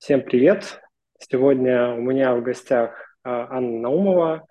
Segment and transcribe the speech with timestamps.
[0.00, 0.80] Всем привет!
[1.18, 4.46] Сегодня у меня в гостях а, Анна Наумова,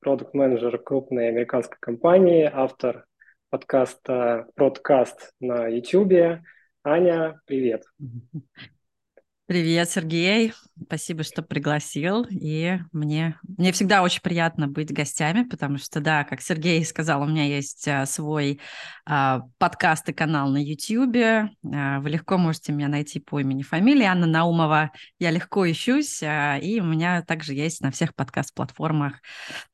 [0.00, 3.04] продукт-менеджер крупной американской компании, автор
[3.50, 6.40] подкаста «Продкаст» на YouTube.
[6.84, 7.84] Аня, привет!
[9.46, 10.54] Привет, Сергей.
[10.86, 12.26] Спасибо, что пригласил.
[12.30, 17.26] И мне, мне всегда очень приятно быть гостями, потому что, да, как Сергей сказал, у
[17.26, 18.58] меня есть а, свой
[19.04, 21.50] а, подкаст и канал на YouTube.
[21.62, 24.92] А, вы легко можете меня найти по имени, фамилии Анна Наумова.
[25.18, 29.20] Я легко ищусь, а, и у меня также есть на всех подкаст-платформах.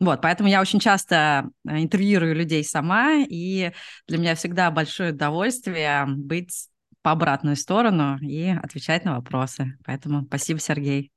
[0.00, 3.70] Вот, поэтому я очень часто а, интервьюирую людей сама, и
[4.08, 6.66] для меня всегда большое удовольствие быть
[7.02, 9.78] по обратную сторону и отвечать на вопросы.
[9.84, 11.12] Поэтому спасибо, Сергей.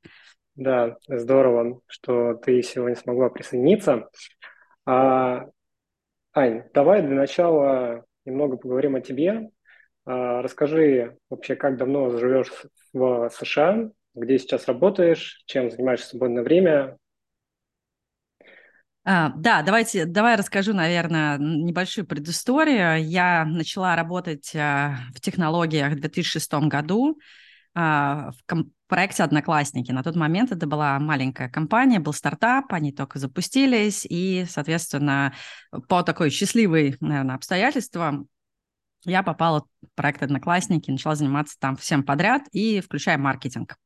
[0.55, 4.09] Да, здорово, что ты сегодня смогла присоединиться.
[4.85, 5.45] А,
[6.33, 9.49] Ань, давай для начала немного поговорим о тебе.
[10.05, 12.51] А, расскажи вообще, как давно живешь
[12.93, 16.97] в США, где сейчас работаешь, чем занимаешься в свободное время,
[19.05, 23.05] а, да, давайте, давай расскажу, наверное, небольшую предысторию.
[23.05, 27.19] Я начала работать а, в технологиях в 2006 году
[27.75, 29.91] а, в проекте «Одноклассники».
[29.91, 35.33] На тот момент это была маленькая компания, был стартап, они только запустились, и, соответственно,
[35.89, 38.29] по такой счастливой, наверное, обстоятельствам
[39.03, 43.77] я попала проект «Одноклассники», начала заниматься там всем подряд, и включая маркетинг.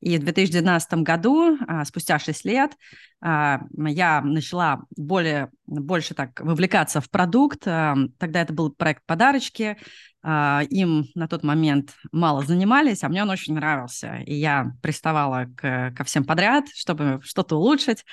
[0.00, 2.72] И в 2012 году, а, спустя 6 лет,
[3.20, 7.62] а, я начала более, больше так вовлекаться в продукт.
[7.66, 9.76] А, тогда это был проект «Подарочки».
[10.22, 14.16] Им на тот момент мало занимались, а мне он очень нравился.
[14.26, 18.04] И я приставала к, ко всем подряд, чтобы что-то улучшить.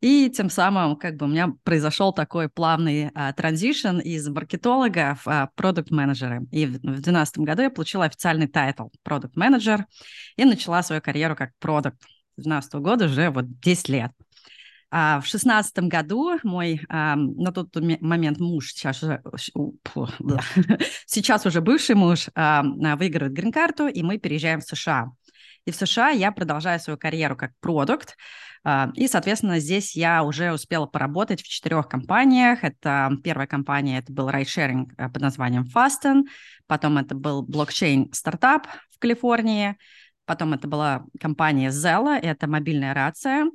[0.00, 6.44] И тем самым как бы у меня произошел такой плавный transition из маркетолога в продукт-менеджера.
[6.52, 9.86] И в 2012 году я получила официальный title продукт-менеджер
[10.36, 12.00] и начала свою карьеру как продукт.
[12.36, 14.12] С 2012 года уже вот 10 лет.
[14.90, 19.22] А в шестнадцатом году мой а, на тот момент муж, сейчас уже,
[21.06, 22.62] сейчас уже бывший муж, а,
[22.96, 25.10] выигрывает грин-карту, и мы переезжаем в США.
[25.68, 28.16] И в США я продолжаю свою карьеру как продукт.
[28.64, 32.64] А, и, соответственно, здесь я уже успела поработать в четырех компаниях.
[32.64, 36.22] Это первая компания, это был райдшеринг э, под названием Fasten,
[36.66, 39.76] потом это был блокчейн-стартап в Калифорнии,
[40.24, 43.50] потом это была компания Zella, это мобильная рация,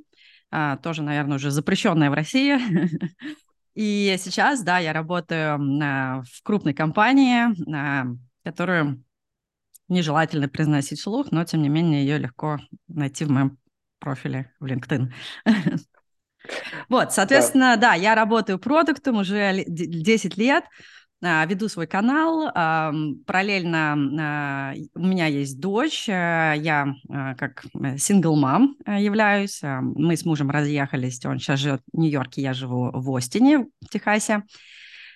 [0.52, 2.60] а, тоже, наверное, уже запрещенная в России.
[3.74, 7.48] И сейчас, да, я работаю в крупной компании,
[8.44, 9.04] которую
[9.88, 13.58] нежелательно произносить вслух, но, тем не менее, ее легко найти в моем
[14.00, 15.12] профиле в LinkedIn.
[16.90, 17.94] Вот, соответственно, да.
[17.94, 20.66] я работаю продуктом уже 10 лет,
[21.24, 22.52] а, веду свой канал,
[23.26, 26.94] параллельно а, у меня есть дочь, а, я
[27.38, 27.64] как
[27.98, 33.16] сингл мам являюсь, мы с мужем разъехались, он сейчас живет в Нью-Йорке, я живу в
[33.16, 34.44] Остине, в Техасе.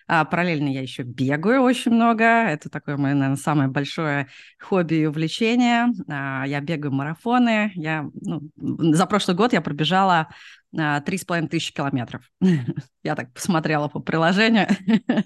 [0.07, 2.23] А, параллельно я еще бегаю очень много.
[2.23, 4.28] Это такое мое, наверное, самое большое
[4.59, 5.88] хобби и увлечение.
[6.09, 7.72] А, я бегаю марафоны.
[7.75, 10.29] Я, ну, за прошлый год я пробежала
[10.78, 12.23] а, три с половиной тысячи километров.
[13.03, 14.67] Я так посмотрела по приложению.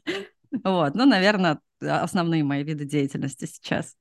[0.65, 3.95] Вот, ну, наверное, основные мои виды деятельности сейчас.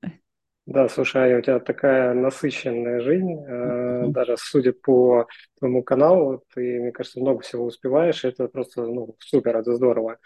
[0.67, 4.09] Да, слушай, у тебя такая насыщенная жизнь, mm-hmm.
[4.09, 5.29] даже судя по
[5.61, 10.19] твоему каналу, ты, мне кажется, много всего успеваешь, это просто, ну, супер, это здорово.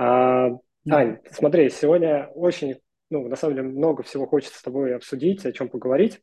[0.00, 0.48] А,
[0.88, 2.80] Ань, смотри, сегодня очень,
[3.10, 6.22] ну, на самом деле, много всего хочется с тобой обсудить, о чем поговорить.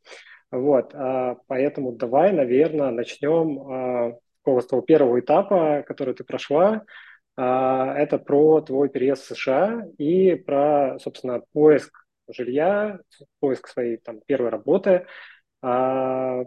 [0.50, 4.18] Вот, а, поэтому давай, наверное, начнем
[4.52, 6.86] а, с того первого этапа, который ты прошла.
[7.36, 13.00] А, это про твой переезд в США и про, собственно, поиск жилья,
[13.40, 15.06] поиск своей там первой работы.
[15.62, 16.42] А,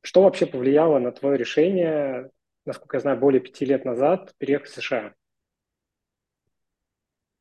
[0.00, 2.30] что вообще повлияло на твое решение,
[2.66, 5.14] насколько я знаю, более пяти лет назад переехать в США?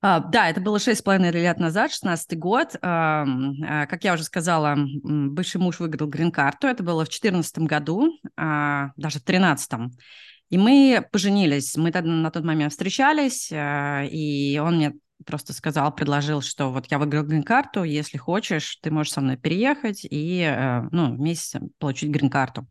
[0.03, 2.75] А, да, это было шесть с половиной лет назад, шестнадцатый год.
[2.81, 6.67] А, как я уже сказала, бывший муж выиграл грин-карту.
[6.67, 9.91] Это было в четырнадцатом году, а, даже в тринадцатом.
[10.49, 11.77] И мы поженились.
[11.77, 14.93] Мы тогда на тот момент встречались, и он мне
[15.25, 20.01] просто сказал, предложил, что вот я выиграл грин-карту, если хочешь, ты можешь со мной переехать
[20.03, 22.67] и ну, вместе получить грин-карту.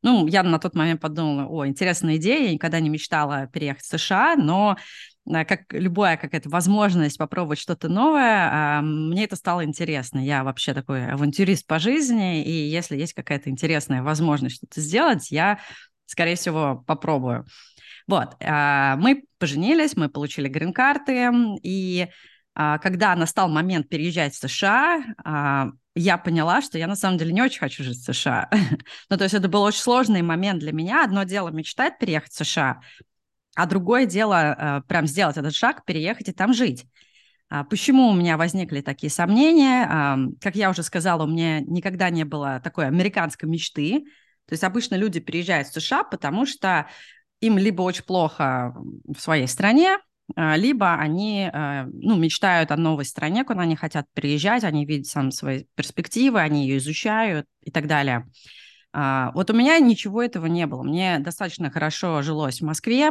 [0.00, 3.98] Ну, я на тот момент подумала, о, интересная идея, я никогда не мечтала переехать в
[3.98, 10.18] США, но Э, как любая какая-то возможность попробовать что-то новое, а, мне это стало интересно.
[10.18, 15.60] Я вообще такой авантюрист по жизни, и если есть какая-то интересная возможность что-то сделать, я,
[16.06, 17.46] скорее всего, попробую.
[18.08, 21.30] Вот, а, мы поженились, мы получили грин-карты,
[21.62, 22.08] и
[22.54, 27.42] а, когда настал момент переезжать в США, я поняла, что я на самом деле не
[27.42, 28.48] очень хочу жить в США.
[29.10, 31.04] ну, то есть это был очень сложный момент для меня.
[31.04, 32.80] Одно дело мечтать переехать в США,
[33.54, 36.86] а другое дело э, прям сделать этот шаг, переехать и там жить.
[37.50, 39.86] А почему у меня возникли такие сомнения?
[39.90, 44.04] А, как я уже сказала, у меня никогда не было такой американской мечты.
[44.46, 46.88] То есть обычно люди переезжают в США, потому что
[47.40, 49.98] им либо очень плохо в своей стране,
[50.34, 55.30] а, либо они ну, мечтают о новой стране, куда они хотят переезжать, они видят сам
[55.30, 58.26] свои перспективы, они ее изучают и так далее.
[58.92, 60.82] Вот у меня ничего этого не было.
[60.82, 63.10] Мне достаточно хорошо жилось в Москве,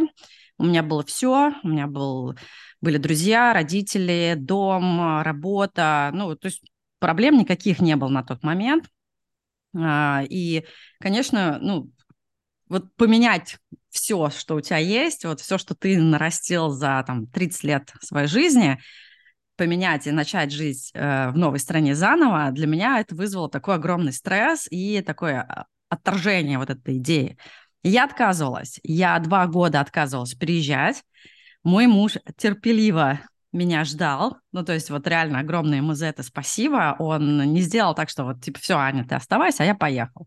[0.57, 2.36] у меня было все, у меня был
[2.81, 6.12] были друзья, родители, дом, работа.
[6.13, 6.63] Ну, то есть
[7.00, 8.86] проблем никаких не было на тот момент.
[9.78, 10.66] А, и,
[11.00, 11.92] конечно, ну,
[12.68, 13.57] вот поменять
[13.89, 18.27] все, что у тебя есть, вот все, что ты нарастил за там 30 лет своей
[18.27, 18.80] жизни,
[19.62, 24.12] поменять и начать жить э, в новой стране заново, для меня это вызвало такой огромный
[24.12, 27.38] стресс и такое а, отторжение вот этой идеи.
[27.84, 28.80] Я отказывалась.
[28.81, 31.04] Я два года отказывалась приезжать.
[31.62, 33.19] Мой муж терпеливо
[33.52, 34.38] меня ждал.
[34.52, 36.96] Ну, то есть вот реально огромное ему за это спасибо.
[36.98, 40.25] Он не сделал так, что вот типа все, Аня, ты оставайся, а я поехал.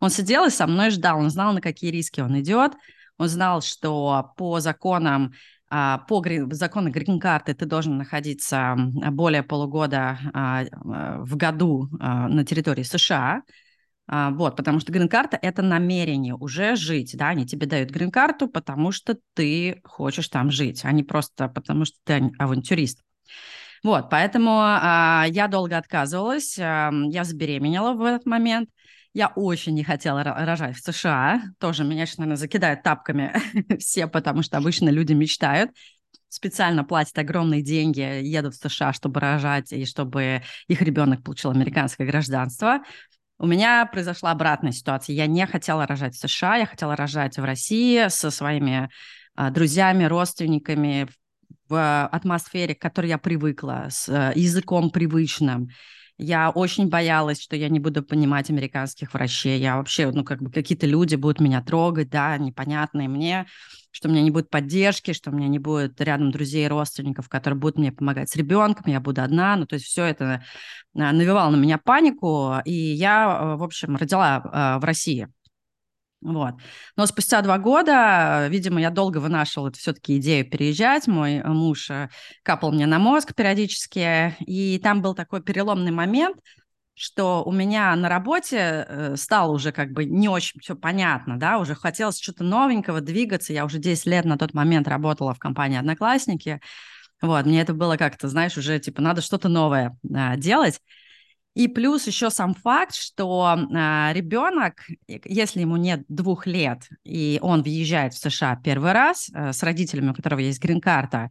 [0.00, 1.20] Он сидел и со мной ждал.
[1.20, 2.72] Он знал, на какие риски он идет.
[3.18, 5.32] Он знал, что по законам
[5.68, 8.76] по закону грин-карты ты должен находиться
[9.10, 13.42] более полугода а, в году а, на территории США.
[14.06, 18.92] А, вот, потому что грин-карта– это намерение уже жить, да, они тебе дают грин-карту, потому
[18.92, 23.00] что ты хочешь там жить, а не просто потому что ты авантюрист.
[23.82, 28.68] Вот, поэтому а, я долго отказывалась, а, я забеременела в этот момент,
[29.14, 33.32] я очень не хотела рожать в США, тоже меня наверное, закидают тапками
[33.78, 35.70] все, потому что обычно люди мечтают,
[36.28, 42.06] специально платят огромные деньги, едут в США, чтобы рожать и чтобы их ребенок получил американское
[42.06, 42.80] гражданство.
[43.38, 45.14] У меня произошла обратная ситуация.
[45.14, 48.90] Я не хотела рожать в США, я хотела рожать в России со своими
[49.36, 51.08] а, друзьями, родственниками
[51.68, 55.68] в атмосфере, к которой я привыкла, с а, языком привычным.
[56.16, 59.58] Я очень боялась, что я не буду понимать американских врачей.
[59.58, 63.46] Я вообще, ну, как бы какие-то люди будут меня трогать, да, непонятные мне,
[63.90, 67.28] что у меня не будет поддержки, что у меня не будет рядом друзей и родственников,
[67.28, 69.56] которые будут мне помогать с ребенком, я буду одна.
[69.56, 70.44] Ну, то есть все это
[70.96, 75.28] а, навевало на меня панику, и я, э, в общем, родила э, в России.
[76.24, 76.54] Вот.
[76.96, 81.06] Но спустя два года, видимо, я долго вынашивала все-таки идею переезжать.
[81.06, 82.08] Мой муж э,
[82.42, 84.34] капал мне на мозг периодически.
[84.40, 86.38] И там был такой переломный момент,
[86.94, 91.58] что у меня на работе э, стало уже как бы не очень все понятно, да,
[91.58, 93.52] уже хотелось что-то новенького, двигаться.
[93.52, 96.60] Я уже 10 лет на тот момент работала в компании «Одноклассники».
[97.20, 100.80] Вот, мне это было как-то, знаешь, уже типа надо что-то новое а, делать.
[101.54, 107.62] И плюс еще сам факт, что а, ребенок, если ему нет двух лет, и он
[107.62, 111.30] въезжает в США первый раз а, с родителями, у которого есть грин-карта,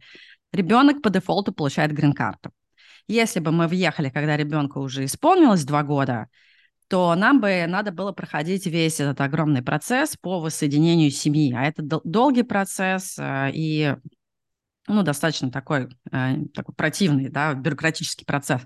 [0.50, 2.52] ребенок по дефолту получает грин-карту.
[3.06, 6.28] Если бы мы въехали, когда ребенку уже исполнилось два года,
[6.88, 11.52] то нам бы надо было проходить весь этот огромный процесс по воссоединению семьи.
[11.52, 13.94] А это долгий процесс а, и
[14.86, 18.62] ну, достаточно такой, такой противный, да, бюрократический процесс.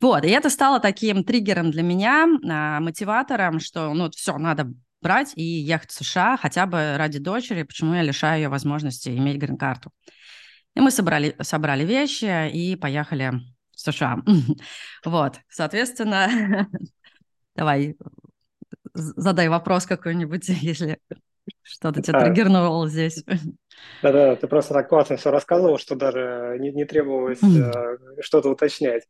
[0.00, 5.32] Вот, и это стало таким триггером для меня, а, мотиватором, что, ну, все, надо брать
[5.36, 9.90] и ехать в США хотя бы ради дочери, почему я лишаю ее возможности иметь грин-карту.
[10.74, 13.32] И мы собрали, собрали вещи и поехали
[13.72, 14.22] в США.
[15.04, 16.68] Вот, соответственно,
[17.54, 17.96] давай
[18.94, 20.98] задай вопрос какой-нибудь, если
[21.62, 23.22] что-то тебя триггернуло здесь.
[24.02, 29.04] Да-да, ты просто так классно все рассказывал, что даже не, не требовалось э, что-то уточнять.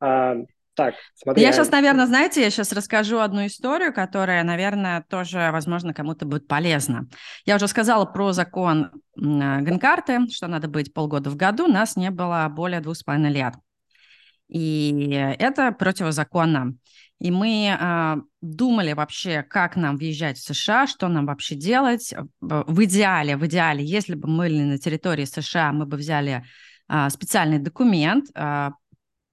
[0.00, 0.36] А,
[0.74, 1.42] так, смотри.
[1.42, 6.46] Я сейчас, наверное, знаете, я сейчас расскажу одну историю, которая, наверное, тоже, возможно, кому-то будет
[6.46, 7.08] полезна.
[7.44, 11.66] Я уже сказала про закон грин-карты, что надо быть полгода в году.
[11.66, 13.54] Нас не было более двух с половиной лет.
[14.48, 16.74] И это противозаконно.
[17.18, 22.14] И мы э, думали вообще, как нам въезжать в США, что нам вообще делать.
[22.40, 26.44] В идеале, в идеале, если бы мы были на территории США, мы бы взяли
[26.88, 28.70] э, специальный документ, э,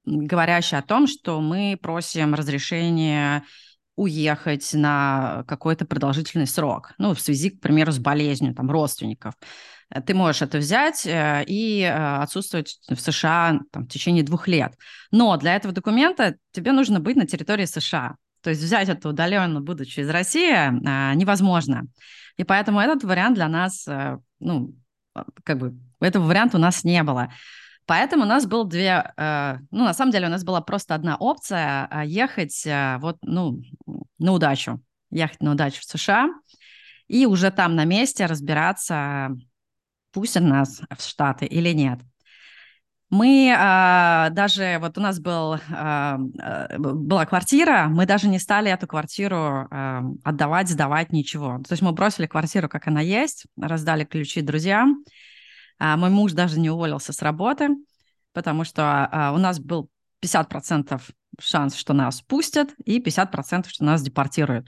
[0.05, 3.43] говорящий о том, что мы просим разрешения
[3.95, 9.35] уехать на какой-то продолжительный срок, ну, в связи, к примеру, с болезнью там, родственников.
[9.89, 14.47] Э, ты можешь это взять э, и э, отсутствовать в США там, в течение двух
[14.47, 14.73] лет.
[15.11, 18.15] Но для этого документа тебе нужно быть на территории США.
[18.41, 20.53] То есть взять это удаленно, будучи из России,
[21.15, 21.87] невозможно.
[22.37, 23.87] И поэтому этот вариант для нас,
[24.39, 24.75] ну,
[25.43, 27.31] как бы, этого варианта у нас не было.
[27.85, 31.15] Поэтому у нас было две, э, ну, на самом деле у нас была просто одна
[31.17, 33.61] опция э, ехать э, вот, ну,
[34.17, 36.29] на удачу, ехать на удачу в США
[37.07, 39.35] и уже там на месте разбираться,
[40.11, 41.99] пустят нас в Штаты или нет.
[43.11, 48.87] Мы а, даже, вот у нас был, а, была квартира, мы даже не стали эту
[48.87, 51.59] квартиру а, отдавать, сдавать, ничего.
[51.59, 55.05] То есть мы бросили квартиру, как она есть, раздали ключи друзьям,
[55.79, 57.69] а мой муж даже не уволился с работы,
[58.33, 59.89] потому что а, у нас был
[60.23, 61.01] 50%
[61.39, 64.67] шанс, что нас пустят, и 50% что нас депортируют.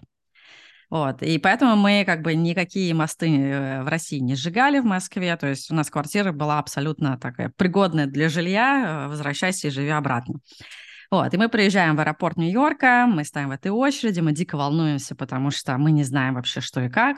[0.90, 5.36] Вот, и поэтому мы как бы никакие мосты э, в России не сжигали в Москве,
[5.36, 9.90] то есть у нас квартира была абсолютно такая пригодная для жилья, э, возвращайся и живи
[9.90, 10.40] обратно.
[11.12, 15.14] Вот, и мы приезжаем в аэропорт Нью-Йорка, мы стоим в этой очереди, мы дико волнуемся,
[15.14, 17.18] потому что мы не знаем вообще, что и как.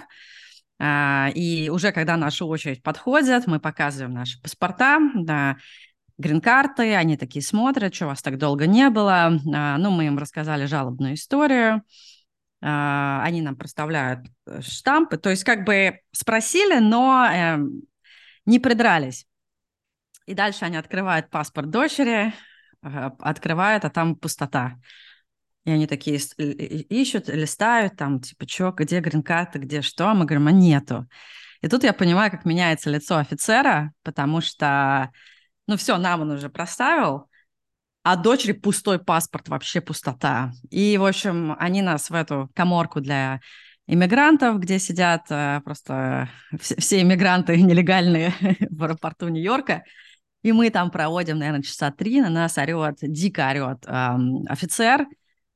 [0.79, 5.57] А, и уже когда наша очередь подходит, мы показываем наши паспорта, да,
[6.17, 9.39] грин-карты, они такие смотрят, что вас так долго не было.
[9.53, 11.83] А, ну, мы им рассказали жалобную историю,
[12.61, 17.57] а, они нам проставляют э, штампы, то есть как бы спросили, но э,
[18.45, 19.25] не придрались.
[20.25, 22.33] И дальше они открывают паспорт дочери,
[22.83, 24.77] э, открывают, а там пустота.
[25.65, 30.13] И они такие ищут, листают, там, типа, что, где грин-карта, где что.
[30.13, 31.07] Мы говорим, а нету.
[31.61, 35.11] И тут я понимаю, как меняется лицо офицера, потому что,
[35.67, 37.29] ну все, нам он уже проставил,
[38.03, 40.51] а дочери пустой паспорт, вообще пустота.
[40.69, 43.41] И, в общем, они нас в эту коморку для
[43.85, 48.33] иммигрантов, где сидят э, просто все иммигранты нелегальные
[48.69, 49.83] в аэропорту Нью-Йорка,
[50.41, 55.05] и мы там проводим, наверное, часа три, на нас орет, дико орет эм, офицер,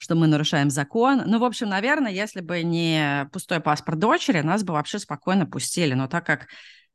[0.03, 1.23] что мы нарушаем закон.
[1.25, 5.93] Ну, в общем, наверное, если бы не пустой паспорт дочери, нас бы вообще спокойно пустили.
[5.93, 6.47] Но так как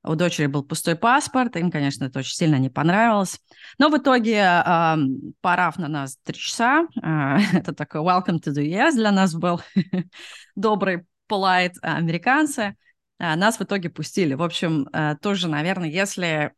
[0.05, 3.41] у дочери был пустой паспорт, им, конечно, это очень сильно не понравилось.
[3.79, 4.97] Но в итоге, э,
[5.41, 9.63] парав на нас три часа, э, это такой welcome to the US для нас был,
[10.55, 12.77] добрый, polite американцы,
[13.19, 14.35] э, нас в итоге пустили.
[14.35, 16.53] В общем, э, тоже, наверное, если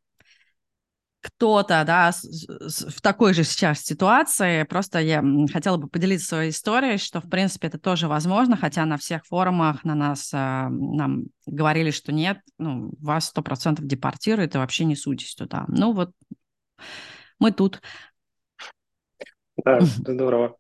[1.21, 5.23] кто-то, да, в такой же сейчас ситуации, просто я
[5.53, 9.85] хотела бы поделиться своей историей, что, в принципе, это тоже возможно, хотя на всех форумах
[9.85, 14.97] на нас а, нам говорили, что нет, ну, вас сто процентов депортируют, и вообще не
[14.97, 15.67] суйтесь туда.
[15.69, 16.13] Ну, вот
[17.39, 17.83] мы тут.
[19.63, 20.57] Да, здорово.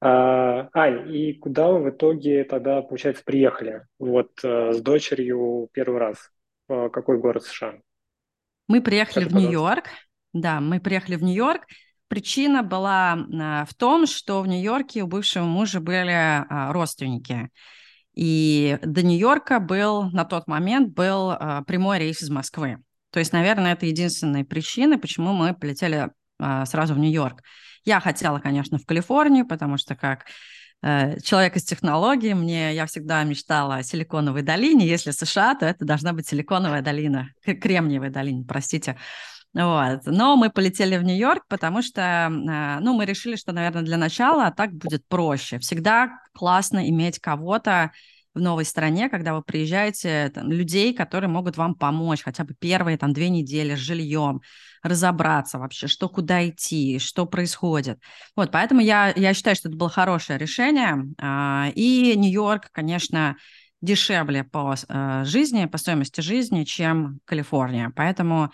[0.00, 3.82] А, Ань, и куда вы в итоге тогда, получается, приехали?
[3.98, 6.30] Вот э, с дочерью первый раз.
[6.68, 7.80] В какой город США?
[8.68, 9.84] Мы приехали Скажи, в Нью-Йорк.
[10.32, 11.66] Да, мы приехали в Нью-Йорк.
[12.08, 17.50] Причина была а, в том, что в Нью-Йорке у бывшего мужа были а, родственники.
[18.14, 22.78] И до Нью-Йорка был на тот момент был а, прямой рейс из Москвы.
[23.10, 27.40] То есть, наверное, это единственная причина, почему мы полетели сразу в Нью-Йорк.
[27.86, 30.26] Я хотела, конечно, в Калифорнию, потому что как
[30.82, 32.34] человек из технологий.
[32.34, 34.86] Мне я всегда мечтала о Силиконовой долине.
[34.86, 38.96] Если США, то это должна быть Силиконовая долина, Кремниевая долина, простите.
[39.54, 40.00] Вот.
[40.04, 44.50] Но мы полетели в Нью-Йорк, потому что, э, ну, мы решили, что, наверное, для начала
[44.50, 45.58] так будет проще.
[45.58, 47.90] Всегда классно иметь кого-то,
[48.36, 52.98] в новой стране, когда вы приезжаете, там, людей, которые могут вам помочь хотя бы первые
[52.98, 54.42] там две недели с жильем,
[54.86, 58.00] разобраться вообще, что куда идти, что происходит.
[58.34, 61.04] Вот, поэтому я, я считаю, что это было хорошее решение.
[61.20, 63.36] А, и Нью-Йорк, конечно,
[63.80, 67.92] дешевле по э, жизни, по стоимости жизни, чем Калифорния.
[67.94, 68.50] Поэтому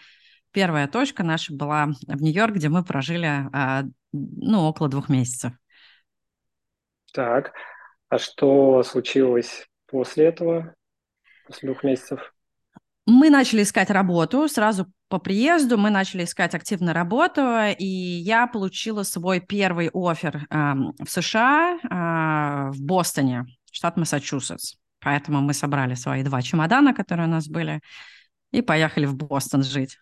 [0.50, 5.52] первая точка наша была в Нью-Йорк, где мы прожили а, ну, около двух месяцев.
[7.12, 7.52] Так,
[8.08, 10.74] а что случилось после этого,
[11.46, 12.32] после двух месяцев?
[13.06, 17.42] Мы начали искать работу сразу по приезду, мы начали искать активно работу,
[17.78, 24.76] и я получила свой первый офер э, в США, э, в Бостоне, штат Массачусетс.
[25.00, 27.80] Поэтому мы собрали свои два чемодана, которые у нас были,
[28.52, 29.98] и поехали в Бостон жить.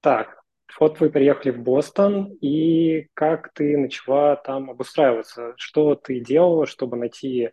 [0.00, 0.42] Так,
[0.80, 5.54] вот вы приехали в Бостон, и как ты начала там обустраиваться?
[5.56, 7.50] Что ты делала, чтобы найти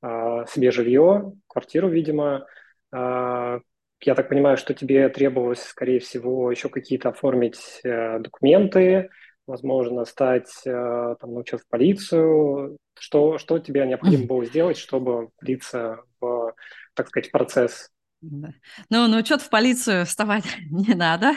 [0.00, 2.46] а, себе жилье, квартиру, видимо.
[2.92, 3.60] А,
[4.04, 9.10] я так понимаю, что тебе требовалось, скорее всего, еще какие-то оформить э, документы,
[9.46, 12.76] возможно, стать, э, там, научиться в полицию.
[12.98, 16.54] Что, что тебе необходимо было сделать, чтобы влиться в,
[16.94, 17.90] так сказать, процесс?
[18.20, 18.50] Да.
[18.90, 21.34] Ну, на учет в полицию вставать не надо.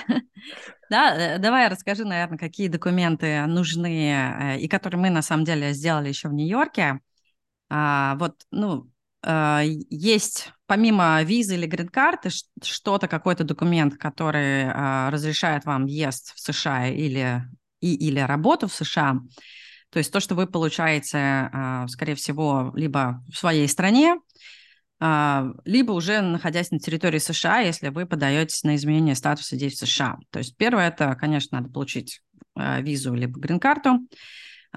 [0.90, 6.10] Да, э, давай расскажи, наверное, какие документы нужны и которые мы на самом деле сделали
[6.10, 7.00] еще в Нью-Йорке.
[7.70, 8.90] А, вот, ну,
[9.90, 12.30] есть помимо визы или грин-карты
[12.64, 14.72] что-то, какой-то документ, который
[15.10, 17.44] разрешает вам въезд в США или,
[17.82, 19.20] и, или работу в США,
[19.90, 21.50] то есть то, что вы получаете,
[21.88, 24.18] скорее всего, либо в своей стране,
[25.00, 30.18] либо уже находясь на территории США, если вы подаетесь на изменение статуса здесь в США.
[30.32, 32.22] То есть первое, это, конечно, надо получить
[32.56, 34.00] визу либо грин-карту.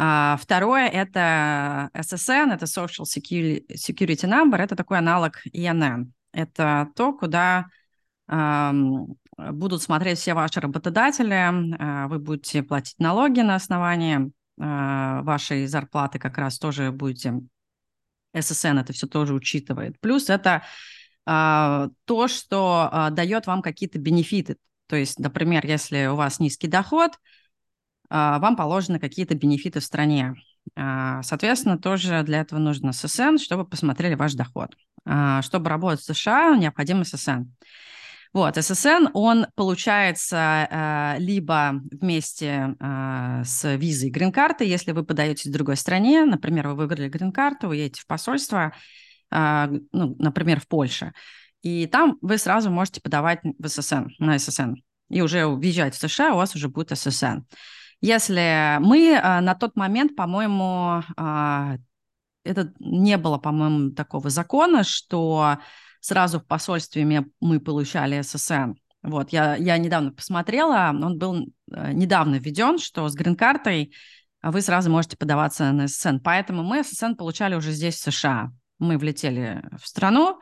[0.00, 6.12] А, второе– это SSN, это Social Security Number, это такой аналог INN.
[6.33, 7.67] Это то, куда
[8.28, 16.19] будут смотреть все ваши работодатели, а, вы будете платить налоги на основании а, вашей зарплаты,
[16.19, 17.40] как раз тоже будете
[18.37, 19.99] SSN это все тоже учитывает.
[20.00, 20.62] Плюс это
[21.25, 24.57] то, что дает вам какие-то бенефиты.
[24.87, 27.12] То есть, например, если у вас низкий доход–
[28.11, 30.35] вам положены какие-то бенефиты в стране.
[30.77, 34.77] А, соответственно, тоже для этого нужно ССН, чтобы посмотрели ваш доход.
[35.05, 37.45] А, чтобы работать в США, необходим ССН.
[38.35, 46.27] Вот, ССН, он получается либо вместе с визой грин-карты, если вы подаетесь в другой стране,
[46.27, 48.75] например, вы выиграли грин-карту, вы едете в посольство,
[49.31, 49.81] ну,
[50.19, 51.15] например, в Польше,
[51.62, 54.75] и там вы сразу можете подавать в ССН, на ССН,
[55.09, 57.38] и уже уезжать в США, у вас уже будет ССН.
[58.00, 61.76] Если мы а, на тот момент, по-моему, а,
[62.45, 65.59] это не было, по-моему, такого закона, что
[66.00, 67.05] сразу в посольстве
[67.40, 68.75] мы получали ССН.
[69.02, 73.95] Вот, я, я недавно посмотрела, он был э, недавно введен, что с грин-картой
[74.43, 76.19] вы сразу можете подаваться на ССН.
[76.23, 78.50] Поэтому мы ССН получали уже здесь, в США.
[78.78, 80.40] Мы влетели в страну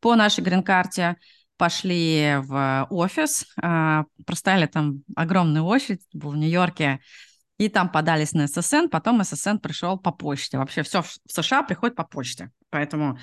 [0.00, 1.16] по нашей грин-карте,
[1.56, 7.00] пошли в офис, а, простояли там огромную очередь, был в Нью-Йорке,
[7.58, 10.58] и там подались на ССН, потом ССН пришел по почте.
[10.58, 12.50] Вообще все в США приходит по почте.
[12.70, 13.18] Поэтому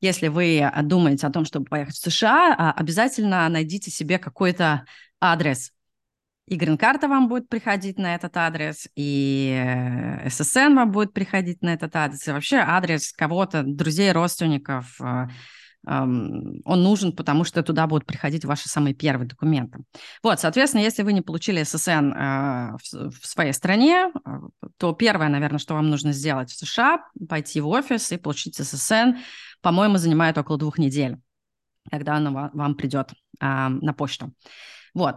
[0.00, 4.84] если вы думаете о том, чтобы поехать в США, а, обязательно найдите себе какой-то
[5.20, 5.72] адрес.
[6.46, 11.74] И грин-карта вам будет приходить на этот адрес, и э, ССН вам будет приходить на
[11.74, 14.98] этот адрес, и вообще адрес кого-то, друзей, родственников,
[15.90, 19.78] он нужен, потому что туда будут приходить ваши самые первые документы.
[20.22, 24.30] Вот, соответственно, если вы не получили ССН э, в своей стране, э,
[24.76, 29.16] то первое, наверное, что вам нужно сделать в США, пойти в офис и получить ССН,
[29.62, 31.16] по-моему, занимает около двух недель,
[31.90, 34.32] когда оно вам придет на почту.
[34.94, 35.16] Вот.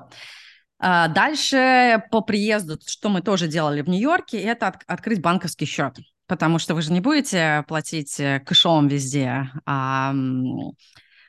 [0.79, 5.97] А дальше по приезду, что мы тоже делали в Нью-Йорке, это от, открыть банковский счет
[6.31, 10.15] потому что вы же не будете платить э, кэшом везде, а,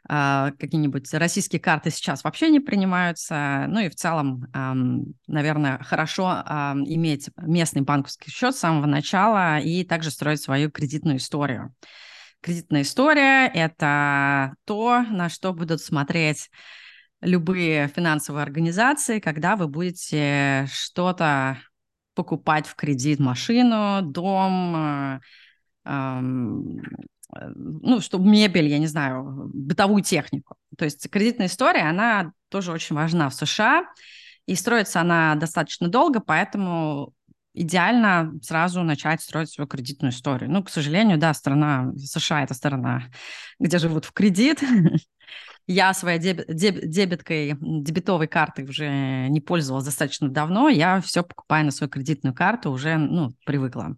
[0.08, 3.66] а какие-нибудь российские карты сейчас вообще не принимаются.
[3.66, 4.46] Ну и в целом,
[5.26, 6.44] наверное, хорошо
[6.86, 11.74] иметь местный банковский счет с самого начала и также строить свою кредитную историю.
[12.40, 16.48] Кредитная история– это то, на что будут смотреть
[17.20, 21.58] любые финансовые организации, когда вы будете что-то
[22.14, 25.20] покупать в кредит машину, дом, э,
[25.84, 26.20] э,
[27.54, 30.56] ну, чтобы мебель, я не знаю, бытовую технику.
[30.76, 33.86] То есть кредитная история, она тоже очень важна в США,
[34.46, 37.14] и строится она достаточно долго, поэтому
[37.54, 40.50] идеально сразу начать строить свою кредитную историю.
[40.50, 43.04] Ну, к сожалению, да, страна, США– это страна,
[43.58, 44.62] где живут в кредит,
[45.68, 50.68] Я своей деб, деб, дебеткой, дебетовой картой уже не пользовалась достаточно давно.
[50.68, 53.96] Я все покупаю на свою кредитную карту, уже ну, привыкла.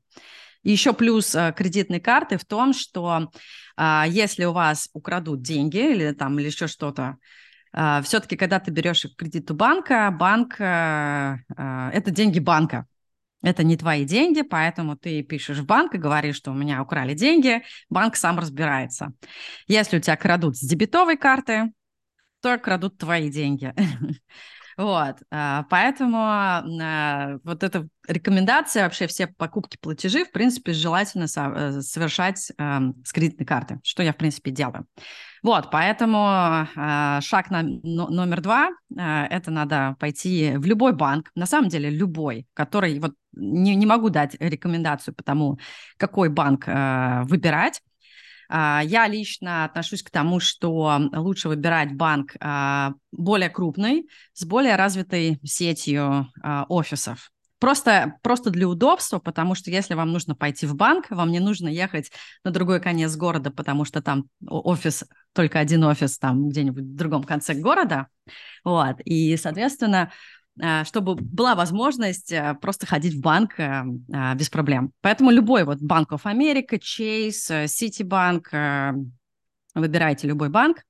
[0.63, 3.31] И еще плюс э, кредитной карты в том, что
[3.77, 7.17] а, если у вас украдут деньги или там или еще что-то,
[7.73, 12.87] а, все-таки, когда ты берешь кредит у банка, банк а, а, это деньги банка.
[13.45, 17.13] Это не твои деньги, поэтому ты пишешь в банк и говоришь, что у меня украли
[17.13, 19.13] деньги, банк сам разбирается.
[19.69, 21.71] Если у тебя крадут с дебетовой карты,
[22.41, 23.75] то крадут твои деньги.
[24.77, 31.81] Вот, а, поэтому а, вот эта рекомендация вообще все покупки, платежи, в принципе, желательно э,
[31.81, 34.87] совершать с кредитной карты, что я, в принципе, делаю.
[35.43, 41.91] Вот, поэтому а, шаг номер два– это надо пойти в любой банк, на самом деле
[41.91, 45.59] любой, который, вот не, не могу дать рекомендацию по тому,
[45.99, 47.83] какой банк выбирать,
[48.51, 55.41] я лично отношусь к тому, что лучше выбирать банк а, более крупный, с более развитой
[55.45, 57.31] сетью а, офисов.
[57.65, 61.69] Просто, просто для удобства, потому что если вам нужно пойти в банк, вам не нужно
[61.69, 62.11] ехать
[62.45, 67.25] на другой конец города, потому что там офис, только один офис там где-нибудь в другом
[67.25, 68.09] конце города.
[68.65, 68.97] Вот.
[69.07, 70.13] И, соответственно,
[70.85, 73.83] чтобы была возможность э, просто ходить в банк э,
[74.37, 74.93] без проблем.
[75.01, 78.45] Поэтому любой вот Bank of America, Chase, Citibank,
[79.75, 80.85] Выбирайте любой банк.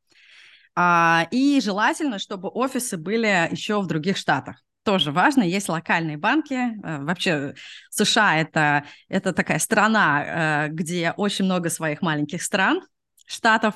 [0.77, 4.63] А, и желательно, чтобы офисы были еще в других штатах.
[4.83, 6.55] Тоже важно, есть локальные банки.
[6.55, 7.55] Э, вообще
[7.91, 12.83] США это, это такая страна, э, где очень много своих маленьких стран,
[13.25, 13.75] штатов.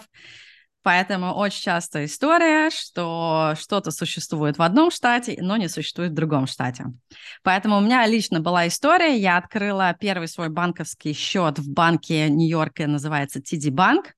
[0.88, 6.46] Поэтому очень часто история, что что-то существует в одном штате, но не существует в другом
[6.46, 6.86] штате.
[7.42, 9.14] Поэтому у меня лично была история.
[9.18, 14.14] Я открыла первый свой банковский счет в банке Нью-Йорка, называется TD Банк,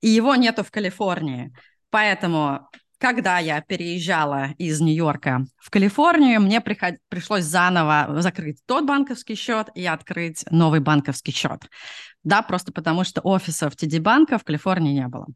[0.00, 1.52] и его нету в Калифорнии.
[1.90, 6.98] Поэтому, когда я переезжала из Нью-Йорка в Калифорнию, мне приход...
[7.08, 11.68] пришлось заново закрыть тот банковский счет и открыть новый банковский счет.
[12.22, 15.26] Да, просто потому что офисов TD банка в Калифорнии не было.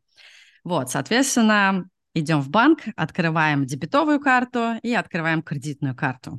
[0.64, 6.38] Вот, соответственно, идем в банк, открываем дебетовую карту и открываем кредитную карту.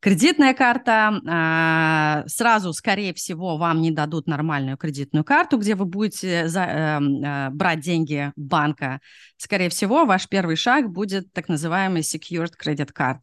[0.00, 1.20] Кредитная карта
[2.24, 7.00] э, сразу, скорее всего, вам не дадут нормальную кредитную карту, где вы будете за, э,
[7.00, 9.00] э, брать деньги банка.
[9.36, 13.18] Скорее всего, ваш первый шаг будет так называемый secured credit card.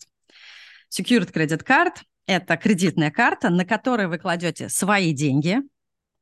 [0.96, 1.94] Secured credit card–
[2.28, 5.62] это кредитная карта, на которой вы кладете свои деньги,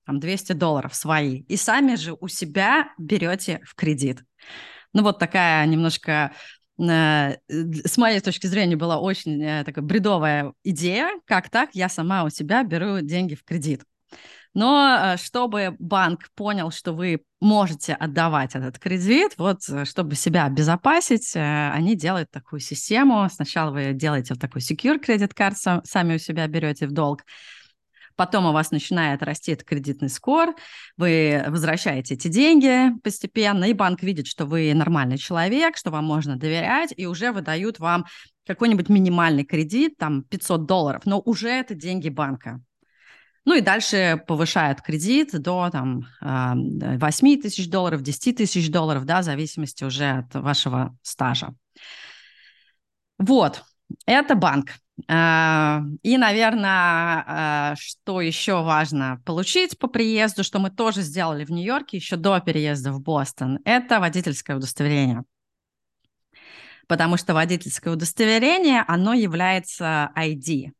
[0.06, 4.24] там 200 долларов свои, и сами же у себя берете в кредит.
[4.94, 6.32] Ну вот такая немножко
[6.78, 12.24] Э, с моей точки зрения была очень э, такая бредовая идея, как так я сама
[12.24, 13.84] у себя беру деньги в кредит.
[14.54, 21.34] Но э, чтобы банк понял, что вы можете отдавать этот кредит, вот чтобы себя обезопасить,
[21.36, 23.28] они делают такую систему.
[23.30, 27.22] Сначала вы делаете вот такой secure credit card, сами у себя берете в долг,
[28.15, 30.56] потом у вас начинает расти этот кредитный скор,
[30.97, 36.36] вы возвращаете эти деньги постепенно, и банк видит, что вы нормальный человек, что вам можно
[36.38, 38.06] доверять, и уже выдают вам
[38.45, 42.62] какой-нибудь минимальный кредит, там 500 долларов, но уже это деньги банка.
[43.45, 49.23] Ну и дальше повышают кредит до там, 8 тысяч долларов, 10 тысяч долларов, да, в
[49.23, 51.54] зависимости уже от вашего стажа.
[53.19, 53.63] Вот,
[54.08, 54.71] это банк.
[55.10, 61.52] А, и, наверное, а, что еще важно получить по приезду, что мы тоже сделали в
[61.52, 65.24] Нью-Йорке еще до переезда в Бостон, это водительское удостоверение.
[66.88, 70.72] Потому что водительское удостоверение, оно является ID.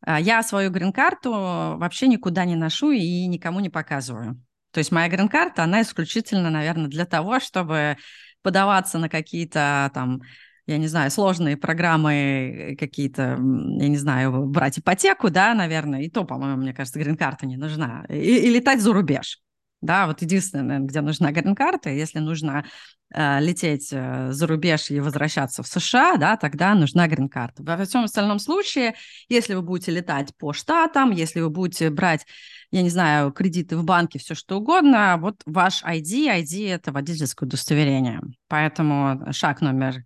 [0.00, 4.40] А, я свою грин-карту вообще никуда не ношу и никому не показываю.
[4.70, 7.98] То есть моя грин-карта, она исключительно, наверное, для того, чтобы
[8.42, 10.22] подаваться на какие-то там
[10.68, 16.10] я не знаю, сложные программы э, какие-то, я не знаю, брать ипотеку, да, наверное, и
[16.10, 18.04] то, по-моему, мне кажется, грин-карта не нужна.
[18.10, 19.40] И, и летать за рубеж.
[19.80, 22.66] Да, вот единственное, где нужна грин-карта, если нужно
[23.14, 27.62] э, лететь э, за рубеж и возвращаться в США, да, тогда нужна грин-карта.
[27.62, 28.94] Во всем остальном случае,
[29.30, 32.26] если вы будете летать по штатам, если вы будете брать,
[32.72, 37.46] я не знаю, кредиты в банке, все что угодно, вот ваш ID, ID– это водительское
[37.46, 38.20] удостоверение.
[38.48, 40.04] Поэтому шаг номер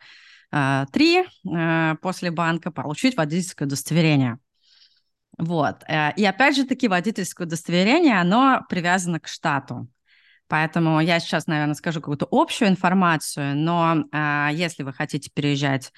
[0.92, 4.38] три э, после банка получить водительское удостоверение.
[5.38, 5.82] Вот.
[5.88, 9.88] Э, и опять же таки водительское удостоверение, оно привязано к штату.
[10.48, 14.04] Поэтому я сейчас, наверное, скажу какую-то общую информацию, но
[14.52, 15.92] если вы хотите переезжать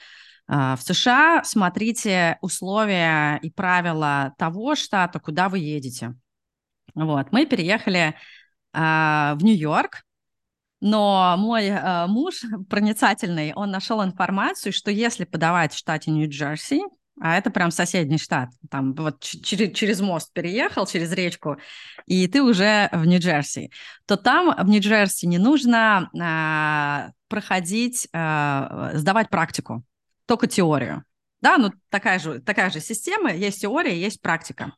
[0.47, 6.15] в США, смотрите условия и правила того штата, куда вы едете.
[6.95, 7.33] Вот.
[7.33, 8.15] Мы переехали
[8.73, 10.05] в Нью-Йорк,
[10.85, 16.83] но мой э, муж проницательный, он нашел информацию, что если подавать в штате Нью-Джерси,
[17.19, 21.57] а это прям соседний штат, там вот через, через мост переехал, через речку,
[22.05, 23.71] и ты уже в Нью-Джерси,
[24.05, 29.85] то там в Нью-Джерси не нужно э, проходить, э, сдавать практику,
[30.27, 31.03] только теорию.
[31.41, 34.75] Да, ну такая же, такая же система, есть теория, есть практика.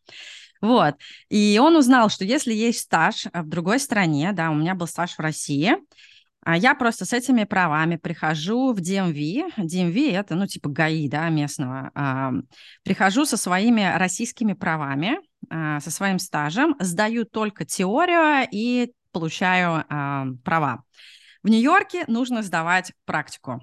[0.61, 0.97] Вот.
[1.29, 5.15] И он узнал, что если есть стаж в другой стране, да, у меня был стаж
[5.17, 5.77] в России,
[6.47, 9.55] а я просто с этими правами прихожу в DMV.
[9.59, 11.91] DMV– это, ну, типа ГАИ, да, местного.
[11.93, 12.33] А,
[12.85, 15.19] прихожу со своими российскими правами,
[15.51, 20.85] а, со своим стажем, сдаю только теорию и получаю а, права.
[21.43, 23.61] В Нью-Йорке нужно сдавать практику.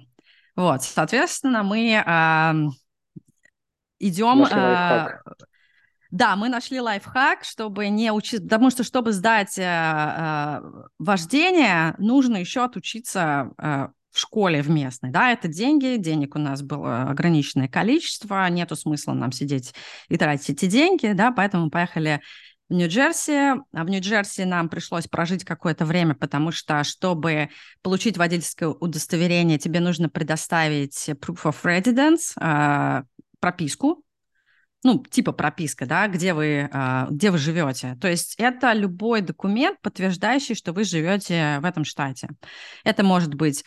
[0.54, 1.88] Вот, соответственно, мы
[3.98, 4.44] идем...
[4.52, 5.08] А,
[6.14, 10.60] да, мы нашли лайфхак, чтобы не учиться, потому что чтобы сдать э, э,
[11.00, 16.62] вождение, нужно еще отучиться э, в школе в местной, да, это деньги, денег у нас
[16.62, 19.74] было ограниченное количество, нету смысла нам сидеть
[20.08, 22.20] и тратить эти деньги, да, поэтому мы поехали
[22.68, 23.56] в Нью-Джерси.
[23.72, 27.48] А в Нью-Джерси нам пришлось прожить какое-то время, потому что, чтобы
[27.82, 33.02] получить водительское удостоверение, тебе нужно предоставить proof of residence, э,
[33.40, 34.03] прописку,
[34.84, 37.96] ну, типа прописка, да, где вы, а, где вы живете.
[38.00, 42.28] То есть это любой документ, подтверждающий, что вы живете в этом штате.
[42.84, 43.64] Это может быть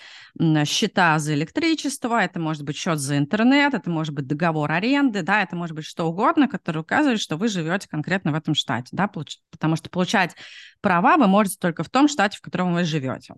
[0.66, 5.42] счета за электричество, это может быть счет за интернет, это может быть договор аренды, да,
[5.42, 9.08] это может быть что угодно, который указывает, что вы живете конкретно в этом штате, да,
[9.08, 10.36] потому что получать
[10.82, 13.34] права вы можете только в том штате, в котором вы живете.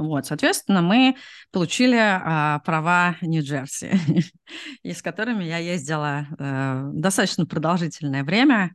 [0.00, 1.16] Вот, соответственно, мы
[1.52, 3.92] получили а, права Нью-Джерси,
[4.82, 8.74] и с которыми я ездила а, достаточно продолжительное время.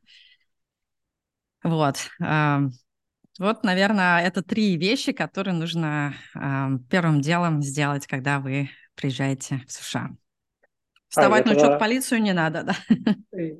[1.63, 1.97] Вот.
[2.21, 2.61] А,
[3.39, 9.71] вот, наверное, это три вещи, которые нужно а, первым делом сделать, когда вы приезжаете в
[9.71, 10.11] США.
[11.07, 11.77] Вставать а, на тогда...
[11.77, 12.75] полицию не надо, да.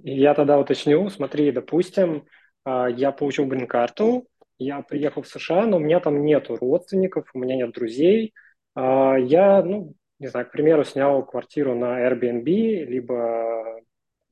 [0.04, 1.10] Я тогда уточню.
[1.10, 2.26] Смотри, допустим,
[2.64, 7.40] а, я получил грин-карту, я приехал в США, но у меня там нету родственников, у
[7.40, 8.34] меня нет друзей.
[8.74, 13.82] А, я, ну, не знаю, к примеру, снял квартиру на Airbnb, либо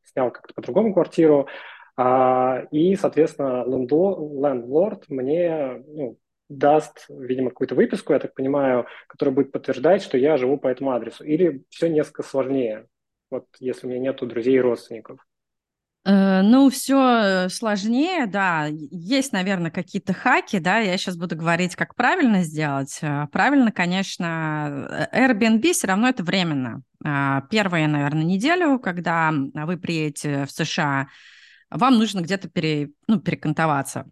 [0.04, 1.48] снял как-то по-другому квартиру,
[1.96, 6.18] а, и, соответственно, лендлорд мне ну,
[6.50, 10.92] даст, видимо, какую-то выписку, я так понимаю, которая будет подтверждать, что я живу по этому
[10.92, 11.24] адресу.
[11.24, 12.88] Или все несколько сложнее,
[13.30, 15.20] вот если у меня нету друзей и родственников.
[16.06, 18.68] Э, ну, все сложнее, да.
[18.70, 20.80] Есть, наверное, какие-то хаки, да.
[20.80, 23.00] Я сейчас буду говорить, как правильно сделать.
[23.02, 26.82] Э, правильно, конечно, э, Airbnb все равно это временно.
[27.50, 31.10] Первая, наверное, неделю, когда вы приедете в США,
[31.70, 34.06] вам нужно где-то пере, ну, перекантоваться.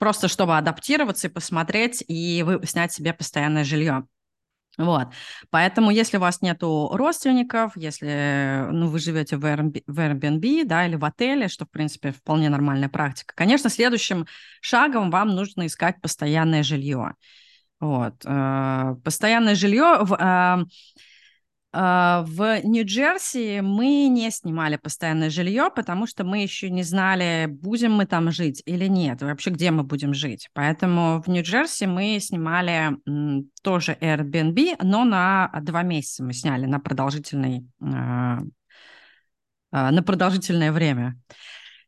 [0.00, 4.08] Просто чтобы адаптироваться и посмотреть, и вы, снять себе постоянное жилье.
[4.78, 5.08] Вот.
[5.50, 10.86] Поэтому, если у вас нету родственников, если ну, вы живете в Airbnb, в Airbnb да,
[10.86, 14.26] или в отеле, что, в принципе, вполне нормальная практика, конечно, следующим
[14.60, 17.14] шагом вам нужно искать постоянное жилье.
[17.80, 18.14] Вот.
[18.24, 20.58] Э, постоянное жилье в э, а,
[21.76, 28.06] в Нью-Джерси мы не снимали постоянное жилье, потому что мы еще не знали, будем мы
[28.06, 30.48] там жить или нет, вообще где мы будем жить.
[30.54, 32.96] Поэтому в Нью-Джерси мы снимали
[33.62, 38.38] тоже Airbnb, но на два месяца мы сняли на продолжительный а,
[39.70, 41.20] а, на продолжительное время.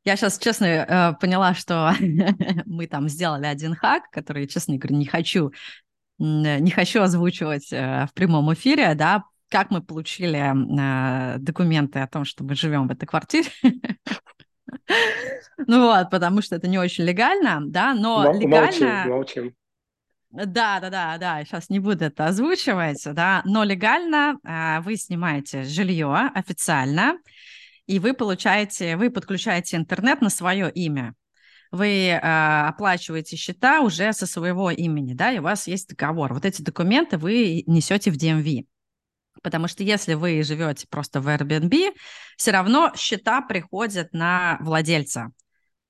[0.04, 1.94] Я сейчас, честно, э, поняла, что
[2.66, 5.52] мы там сделали один хак, который, честно говоря, не хочу
[6.18, 12.24] не хочу озвучивать э, в прямом эфире, да, как мы получили э, документы о том,
[12.24, 13.48] что мы живем в этой квартире.
[15.66, 19.06] Ну вот, потому что это не очень легально, да, но легально...
[19.06, 19.54] Молчим,
[20.30, 25.64] Да, да, да, да, сейчас не буду это озвучивать, да, но легально э, вы снимаете
[25.64, 27.18] жилье официально,
[27.86, 31.14] и вы получаете, вы подключаете интернет на свое имя.
[31.70, 36.34] Вы э, оплачиваете счета уже со своего имени, да, и у вас есть договор.
[36.34, 38.66] Вот эти документы вы несете в DMV.
[39.42, 41.92] Потому что если вы живете просто в Airbnb,
[42.36, 45.30] все равно счета приходят на владельца.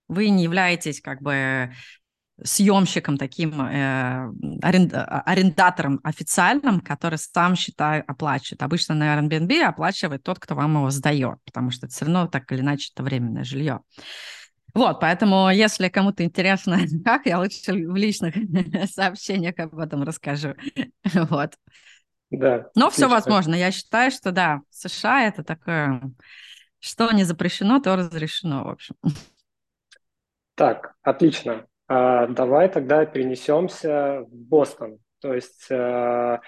[0.08, 1.72] Вы не являетесь как бы
[2.42, 4.30] съемщиком таким, э,
[4.62, 8.62] аренд, арендатором официальным, который сам счета оплачивает.
[8.62, 12.50] Обычно на Airbnb оплачивает тот, кто вам его сдает, потому что это все равно так
[12.52, 13.80] или иначе это временное жилье.
[14.74, 18.34] Вот, поэтому, если кому-то интересно, как, я лучше в личных
[18.90, 20.54] сообщениях об этом расскажу.
[21.14, 21.54] Вот.
[22.30, 22.70] Да.
[22.74, 23.54] Но все возможно.
[23.54, 26.02] Я считаю, что да, США это такое,
[26.78, 28.96] что не запрещено, то разрешено, в общем.
[30.54, 31.66] Так, отлично.
[31.86, 34.98] А, давай тогда перенесемся в Бостон.
[35.20, 36.40] То есть а,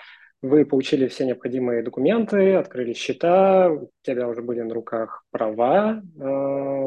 [0.43, 6.25] вы получили все необходимые документы, открыли счета, у тебя уже были на руках права, а,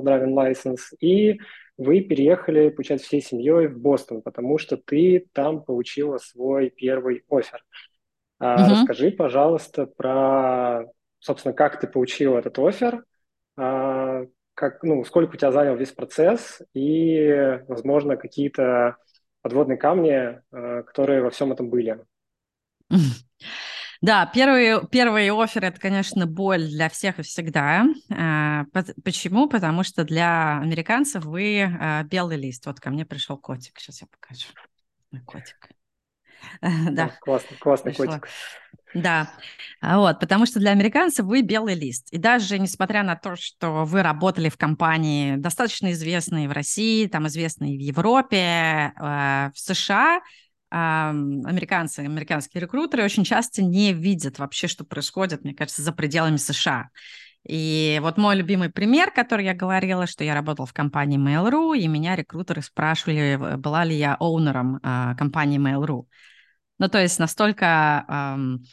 [0.02, 1.40] driving license, и
[1.78, 7.64] вы переехали, получается, всей семьей в Бостон, потому что ты там получила свой первый офер.
[8.44, 8.72] А, угу.
[8.72, 10.84] Расскажи, пожалуйста, про,
[11.20, 13.06] собственно, как ты получил этот офер,
[13.56, 18.98] а, как, ну, сколько у тебя занял весь процесс и, возможно, какие-то
[19.42, 22.00] подводные камни, а, которые во всем этом были.
[24.02, 27.86] Да, первый, первый офер– это, конечно, боль для всех и всегда.
[29.06, 29.48] Почему?
[29.48, 31.66] Потому что для американцев вы
[32.12, 32.66] белый лист.
[32.66, 34.48] Вот ко мне пришел котик, сейчас я покажу.
[35.26, 35.70] Котик.
[36.92, 37.12] Да.
[37.22, 38.28] Классный, классный котик.
[38.94, 39.32] Да,
[39.82, 42.12] а вот, потому что для американцев вы белый лист.
[42.12, 47.28] И даже несмотря на то, что вы работали в компании достаточно известной в России, там
[47.28, 50.22] известной в Европе, э, в США,
[50.70, 56.90] американцы, американские рекрутеры очень часто не видят вообще, что происходит, мне кажется, за пределами США.
[57.48, 61.88] И вот мой любимый пример, который я говорила, что я работала в компании Mail.ru, и
[61.88, 64.80] меня рекрутеры спрашивали, была ли я оунером
[65.18, 66.06] компании Mail.ru.
[66.84, 68.66] Ну, то есть настолько, эм,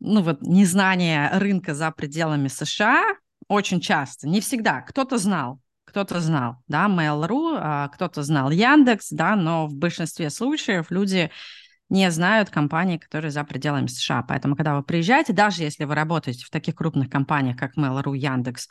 [0.00, 3.04] ну, вот, незнание рынка за пределами США
[3.46, 9.36] очень часто, не всегда, кто-то знал, кто-то знал, да, Mail.ru, а кто-то знал Яндекс, да,
[9.36, 11.30] но в большинстве случаев люди
[11.90, 14.22] не знают компании, которые за пределами США.
[14.26, 18.70] Поэтому, когда вы приезжаете, даже если вы работаете в таких крупных компаниях, как Mail.ru, Яндекс,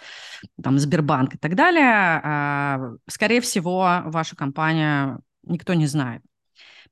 [0.60, 6.24] там, Сбербанк и так далее, а, скорее всего, вашу компанию никто не знает.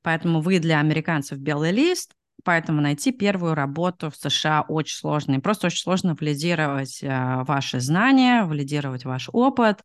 [0.02, 2.12] Поэтому вы для американцев белый лист,
[2.44, 5.34] поэтому найти первую работу в США очень сложно.
[5.34, 9.82] И просто очень сложно валидировать а, ваши знания, валидировать ваш опыт.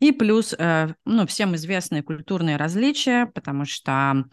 [0.00, 4.24] И плюс, э, ну, всем известные культурные различия, потому что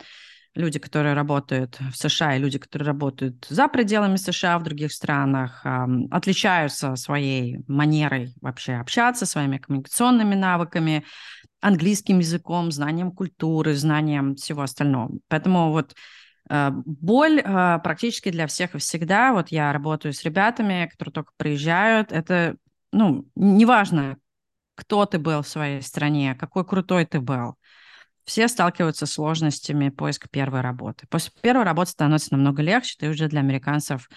[0.55, 5.65] люди, которые работают в США, и люди, которые работают за пределами США в других странах,
[6.09, 11.05] отличаются своей манерой вообще общаться, своими коммуникационными навыками,
[11.61, 15.11] английским языком, знанием культуры, знанием всего остального.
[15.27, 15.95] Поэтому вот
[16.49, 19.33] э, боль э, практически для всех и всегда.
[19.33, 22.11] Вот я работаю с ребятами, которые только приезжают.
[22.11, 22.57] Это,
[22.91, 24.17] ну, неважно,
[24.75, 27.55] кто ты был в своей стране, какой крутой ты был
[28.23, 31.05] все сталкиваются с сложностями поиска первой работы.
[31.09, 34.09] После первой работы становится намного легче, ты уже для американцев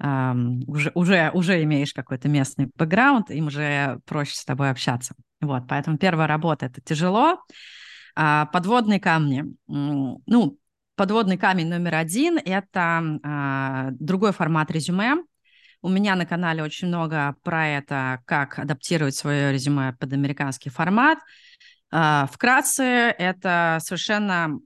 [0.00, 5.14] уже, уже, уже имеешь какой-то местный бэкграунд, им уже проще с тобой общаться.
[5.40, 7.40] Вот, поэтому первая работа– это тяжело.
[8.14, 9.44] А подводные камни.
[9.66, 10.58] Ну,
[10.96, 15.16] подводный камень номер один– это а, другой формат резюме.
[15.82, 21.18] У меня на канале очень много про это, как адаптировать свое резюме под американский формат–
[21.90, 24.58] а, вкратце, это совершенно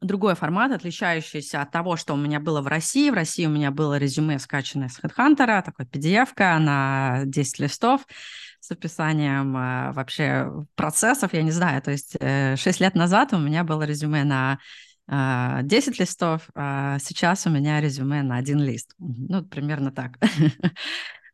[0.00, 3.10] другой формат, отличающийся от того, что у меня было в России.
[3.10, 8.06] В России у меня было резюме, скачанное с HeadHunter, такой PDF-ка на 10 листов
[8.60, 13.38] с описанием э, вообще процессов, я не знаю, то есть э, 6 лет назад у
[13.38, 14.58] меня было резюме на
[15.08, 18.94] э, 10 листов, а сейчас у меня резюме на один лист.
[18.98, 20.18] Ну, примерно так.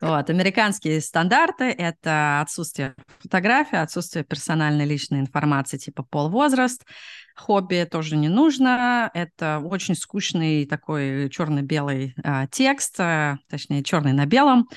[0.02, 0.28] Вот.
[0.30, 6.84] Американские стандарты– это отсутствие фотографии, отсутствие персональной личной информации типа пол, возраст,
[7.34, 9.10] хобби тоже не нужно.
[9.14, 14.68] Это очень скучный такой черно-белый э, текст, э, точнее черный на белом,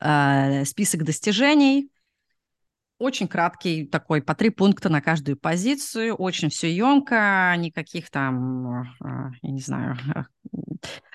[0.00, 1.90] э, список достижений,
[2.98, 8.94] очень краткий такой, по три пункта на каждую позицию, очень все емко, никаких там,
[9.42, 9.96] я не знаю,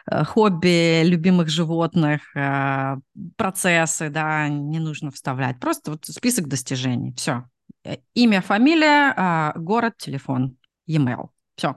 [0.10, 2.98] Э, хобби любимых животных, э,
[3.38, 5.60] процессы, да, не нужно вставлять.
[5.60, 7.14] Просто вот список достижений.
[7.16, 7.46] Все.
[7.84, 10.58] Э, имя, фамилия, город, телефон,
[10.92, 11.30] e-mail.
[11.56, 11.76] Все.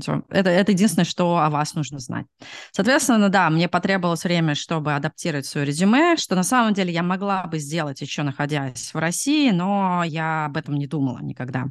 [0.00, 0.22] Все.
[0.28, 2.26] Это, это единственное, что о вас нужно знать.
[2.72, 7.44] Соответственно, да, мне потребовалось время, чтобы адаптировать свое резюме, что на самом деле я могла
[7.44, 11.66] бы сделать еще находясь в России, но я об этом не думала никогда.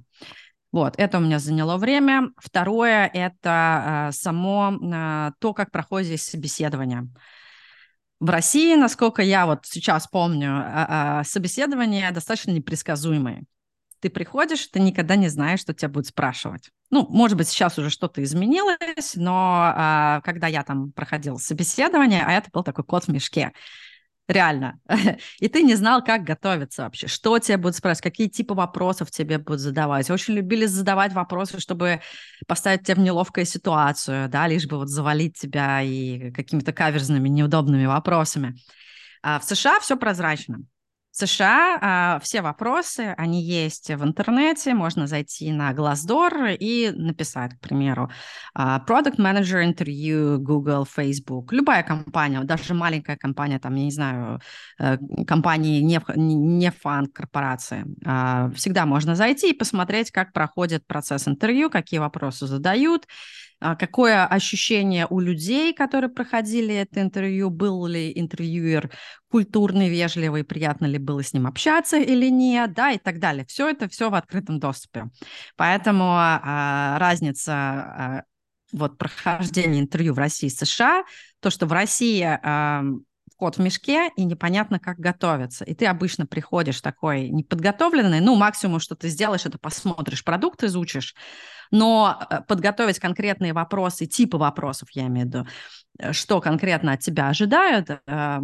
[0.72, 2.30] Вот, это у меня заняло время.
[2.38, 7.10] Второе– это э, само э, то, как проходит собеседование.
[8.20, 13.44] В России, насколько я вот сейчас помню, э, собеседования достаточно непредсказуемые.
[14.04, 16.72] Ты приходишь, ты никогда не знаешь, что тебя будут спрашивать.
[16.90, 22.34] Ну, может быть, сейчас уже что-то изменилось, но э, когда я там проходила собеседование, а
[22.34, 23.54] это был такой кот в мешке
[24.28, 24.78] реально.
[25.40, 29.38] И ты не знал, как готовиться вообще, что тебе будут спрашивать, какие типы вопросов тебе
[29.38, 30.12] будут задавать.
[30.12, 32.02] Очень любили задавать вопросы, чтобы
[32.46, 37.86] поставить тебя в неловкую ситуацию, да, лишь бы вот завалить тебя и какими-то каверзными, неудобными
[37.86, 38.58] вопросами.
[39.22, 40.60] А в США все прозрачно.
[41.16, 47.60] США а, все вопросы, они есть в интернете, можно зайти на Glassdoor и написать, к
[47.60, 48.10] примеру,
[48.56, 54.42] а, Product Manager Interview, Google, Facebook, любая компания, даже маленькая компания, там, я не знаю,
[54.80, 54.98] э,
[55.28, 61.70] компании не, не фан корпорации, а, всегда можно зайти и посмотреть, как проходит процесс интервью,
[61.70, 63.06] какие вопросы задают,
[63.80, 68.92] какое ощущение у людей, которые проходили это интервью, был ли интервьюер
[69.30, 73.46] культурный, вежливый, приятно ли было с ним общаться или нет, да, и так далее.
[73.46, 75.10] Все это все в открытом доступе.
[75.56, 78.24] Поэтому а, разница а,
[78.72, 81.04] вот прохождения интервью в России и США,
[81.40, 82.84] то, что в России а,
[83.38, 85.66] кот в мешке, и непонятно, как готовиться.
[85.66, 91.16] И ты обычно приходишь такой неподготовленный, ну, максимум, что ты сделаешь, это посмотришь продукт, изучишь,
[91.74, 95.48] но э, подготовить конкретные вопросы, типы вопросов, я имею в виду,
[95.98, 98.40] э, что конкретно от тебя ожидают, э,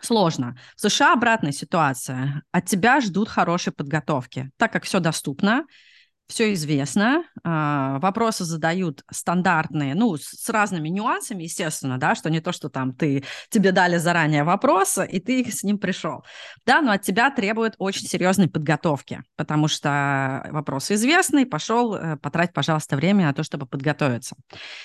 [0.00, 0.58] сложно.
[0.76, 2.42] В США обратная ситуация.
[2.50, 5.64] От тебя ждут хорошей подготовки, так как все доступно,
[6.30, 12.52] все известно, а, вопросы задают стандартные, ну, с разными нюансами, естественно, да, что не то,
[12.52, 16.24] что там ты, тебе дали заранее вопросы, и ты с ним пришел,
[16.64, 22.52] да, но от тебя требуют очень серьезной подготовки, потому что вопросы известны, пошел, э, потрать,
[22.52, 24.36] пожалуйста, время на то, чтобы подготовиться.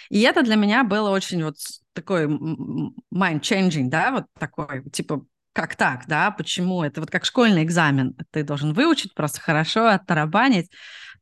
[0.09, 1.57] И это для меня было очень вот
[1.93, 5.23] такой mind-changing, да, вот такой, типа,
[5.53, 10.69] как так, да, почему это вот как школьный экзамен, ты должен выучить просто хорошо, оттарабанить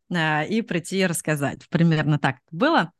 [0.10, 1.68] и прийти и рассказать.
[1.70, 2.92] Примерно так было.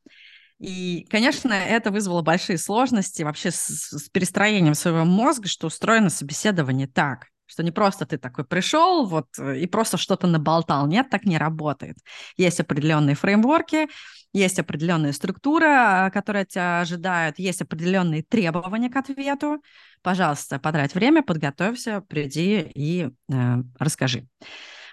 [0.58, 6.86] И, конечно, это вызвало большие сложности вообще с, с перестроением своего мозга, что устроено собеседование
[6.86, 10.86] так, что не просто ты такой пришел вот э, и просто что-то наболтал.
[10.86, 11.96] Нет, так не работает.
[12.36, 13.88] Есть определенные фреймворки,
[14.32, 19.62] есть определенная структура, которая тебя ожидает, есть определенные требования к ответу.
[20.02, 24.26] Пожалуйста, потрать время, подготовься, приди и э, расскажи.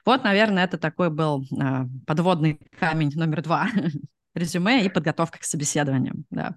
[0.06, 3.68] Вот, наверное, это такой был э, подводный камень номер два
[4.36, 6.56] резюме и подготовка к собеседованиям, да.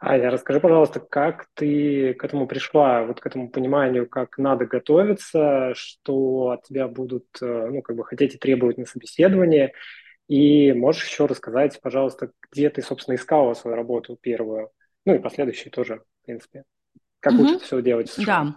[0.00, 5.72] Аня, расскажи, пожалуйста, как ты к этому пришла, вот к этому пониманию, как надо готовиться,
[5.74, 9.72] что от тебя будут, э, ну, как бы хотеть и требовать на собеседование,
[10.28, 14.70] и можешь еще рассказать, пожалуйста, где ты, собственно, искала свою работу первую,
[15.06, 16.64] ну и последующие тоже, в принципе.
[17.20, 17.42] Как угу.
[17.42, 18.12] лучше все делать?
[18.26, 18.56] Да.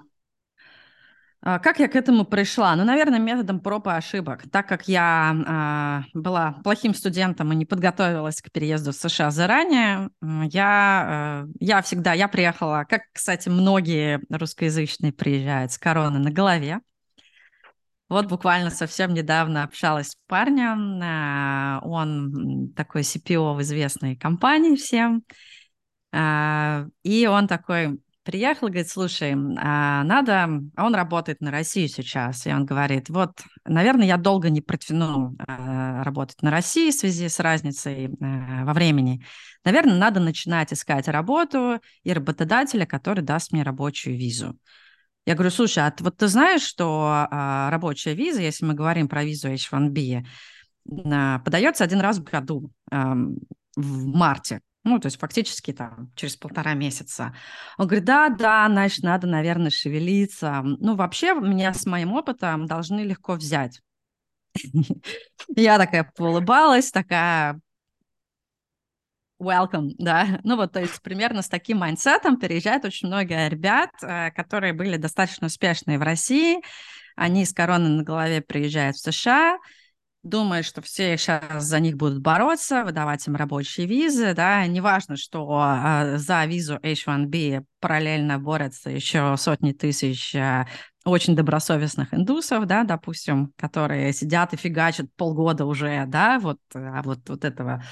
[1.42, 2.76] А, как я к этому пришла?
[2.76, 4.44] Ну, наверное, методом проб и ошибок.
[4.52, 10.10] Так как я э, была плохим студентом и не подготовилась к переезду в США заранее,
[10.22, 16.82] я, э, я всегда, я приехала, как, кстати, многие русскоязычные приезжают с короной на голове.
[18.10, 25.24] Вот буквально совсем недавно общалась с парнем, э, он такой CPO в известной компании всем,
[26.14, 32.45] э, и он такой, приехал, говорит, слушай, а надо, а он работает на Россию сейчас,
[32.45, 37.30] и он говорит, вот, наверное, я долго не протяну а, работать на России в связи
[37.30, 39.23] с разницей во времени.
[39.63, 44.59] Наверное, надо начинать искать работу и работодателя, который даст мне рабочую визу.
[45.25, 49.47] Я говорю, слушай, а вот ты знаешь, что рабочая виза, если мы говорим про визу
[49.47, 50.25] H1B,
[51.05, 54.59] а, подается один раз в году, в марте.
[54.88, 57.36] Ну, то есть фактически там через полтора месяца.
[57.78, 60.62] Он говорит, да, да, значит, надо, наверное, шевелиться.
[60.64, 63.82] Ну, вообще, меня с моим опытом должны легко взять.
[65.56, 67.60] Я такая улыбалась, такая
[69.40, 70.40] welcome, да.
[70.44, 74.74] Ну вот, то есть примерно с таким mindset ом переезжают очень много ребят, э, которые
[74.74, 76.62] были достаточно успешные в России.
[77.16, 79.58] Они с короной на голове приезжают в США,
[80.28, 85.47] думает, что все сейчас за них будут бороться, выдавать им рабочие визы, да, неважно, что
[85.51, 90.67] а, за визу H1B параллельно борются еще сотни тысяч а,
[91.05, 97.19] очень добросовестных индусов, да, допустим, которые сидят и фигачат полгода уже, да, вот, а вот,
[97.28, 97.84] вот этого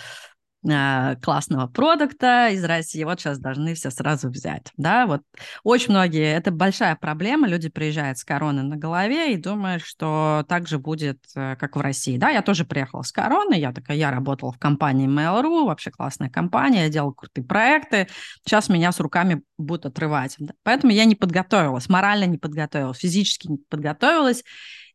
[0.66, 5.22] классного продукта из России, вот сейчас должны все сразу взять, да, вот.
[5.64, 10.68] Очень многие, это большая проблема, люди приезжают с короной на голове и думают, что так
[10.68, 14.10] же будет, э, как в России, да, я тоже приехала с короной, я такая, я
[14.10, 18.08] работала в компании Mail.ru, вообще классная компания, я делала крутые проекты,
[18.44, 23.58] сейчас меня с руками будут отрывать, поэтому я не подготовилась, морально не подготовилась, физически не
[23.70, 24.44] подготовилась,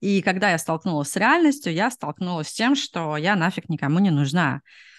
[0.00, 4.10] и когда я столкнулась с реальностью, я столкнулась с тем, что я нафиг никому не
[4.10, 4.89] нужна, а,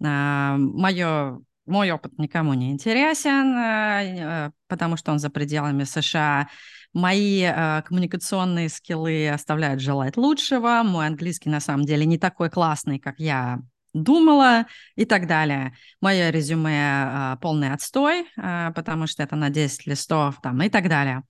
[0.00, 1.40] Мое,
[1.70, 6.48] мой опыт никому не интересен, э, э, потому что он за пределами США.
[6.92, 10.82] Мои э, коммуникационные скиллы оставляют желать лучшего.
[10.84, 13.60] Мой английский на самом деле не такой классный, как я
[13.92, 15.74] думала и так далее.
[16.00, 21.24] Мое резюме полный отстой, потому что это на 10 листов там, и так далее.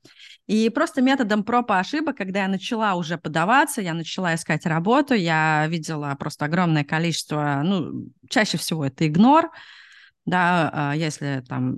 [0.51, 5.14] И просто методом проб и ошибок, когда я начала уже подаваться, я начала искать работу,
[5.14, 9.48] я видела просто огромное количество, ну, чаще всего это игнор,
[10.26, 11.76] да, а, если там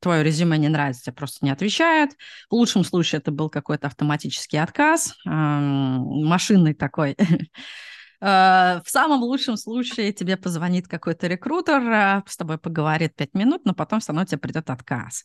[0.00, 2.10] твое резюме не нравится, тебе просто не отвечают.
[2.50, 7.16] В лучшем случае это был какой-то автоматический отказ, машинный такой.
[8.20, 13.64] А, в самом лучшем случае тебе позвонит какой-то рекрутер, а, с тобой поговорит пять минут,
[13.64, 15.24] но потом все равно тебе придет отказ.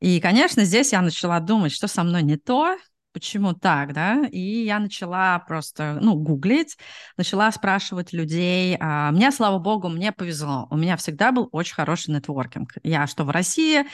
[0.00, 2.76] И, конечно, здесь я начала думать, что со мной не то,
[3.12, 6.78] почему так, да, и я начала просто, ну, гуглить,
[7.16, 8.76] начала спрашивать людей.
[8.80, 12.72] А, мне, слава богу, мне повезло, у меня всегда был очень хороший нетворкинг.
[12.82, 13.84] Я что в России,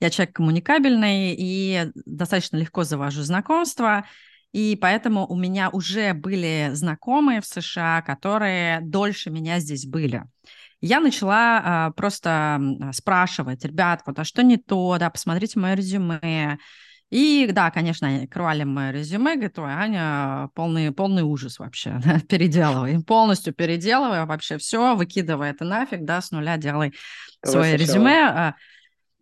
[0.00, 4.04] я человек коммуникабельный и достаточно легко завожу знакомства,
[4.54, 10.22] и поэтому у меня уже были знакомые в США, которые дольше меня здесь были.
[10.80, 12.60] Я начала а, просто
[12.92, 16.58] спрашивать, ребят, вот а что не то, да, посмотрите мое резюме.
[17.10, 22.20] И да, конечно, они крывали мое резюме, говорят, ой, Аня, полный, полный ужас вообще, да,
[22.28, 26.92] переделывай, полностью переделывай вообще все, выкидывай это нафиг, да, с нуля делай
[27.42, 28.04] Давай свое сначала.
[28.06, 28.54] резюме.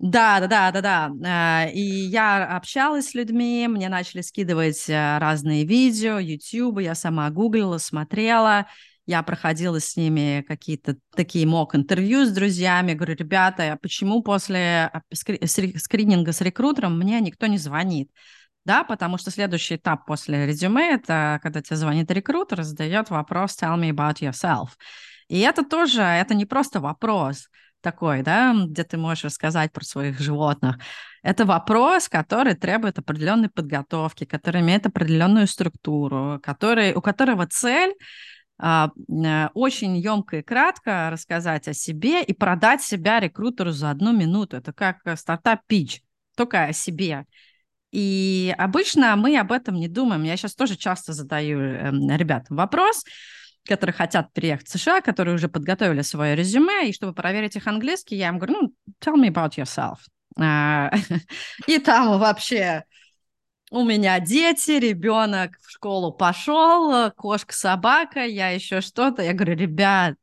[0.03, 1.13] Да, да, да, да, да.
[1.25, 7.31] А, и я общалась с людьми, мне начали скидывать э, разные видео, YouTube, я сама
[7.31, 8.67] гуглила, смотрела,
[9.07, 16.33] я проходила с ними какие-то такие мок-интервью с друзьями, говорю, ребята, а почему после скрининга
[16.33, 18.11] с рекрутером мне никто не звонит?
[18.65, 23.77] да, потому что следующий этап после резюме– это когда тебе звонит рекрутер, задает вопрос «tell
[23.77, 24.71] me about yourself».
[25.29, 27.49] И это тоже, это не просто вопрос
[27.83, 30.79] такой, да, где ты можешь рассказать про своих животных.
[31.23, 37.95] Это вопрос, который требует определенной подготовки, который имеет определенную структуру, который, у которого цель
[38.59, 44.13] а, э, очень емко и кратко рассказать о себе и продать себя рекрутеру за одну
[44.13, 44.57] минуту.
[44.57, 46.03] Это как э, стартап-пич,
[46.37, 47.27] только о себе.
[47.91, 50.23] И обычно мы об этом не думаем.
[50.23, 53.05] Я сейчас тоже часто задаю эм, ребятам вопрос,
[53.67, 58.17] которые хотят приехать в США, которые уже подготовили свое резюме, и чтобы проверить их английский,
[58.17, 59.99] я им говорю, ну, tell me about yourself.
[60.39, 60.91] А,
[61.67, 62.85] и там вообще
[63.71, 69.23] у меня дети, ребенок в школу пошел, кошка, собака, я еще что-то.
[69.23, 70.17] Я говорю, ребят,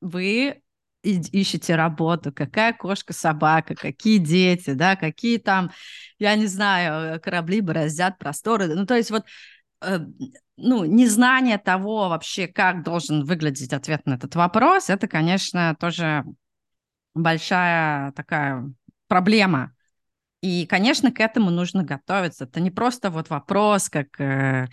[0.00, 0.62] вы
[1.02, 5.70] ищете работу, какая кошка, собака, какие дети, да, какие там,
[6.18, 8.74] я не знаю, корабли бороздят просторы.
[8.74, 9.24] Ну, то есть вот
[9.82, 9.98] э,
[10.58, 16.24] ну, незнание того вообще, как должен выглядеть ответ на этот вопрос, это, конечно, тоже
[17.14, 18.70] большая такая
[19.06, 19.72] проблема.
[20.40, 22.44] И, конечно, к этому нужно готовиться.
[22.44, 24.68] Это не просто вот вопрос, как э,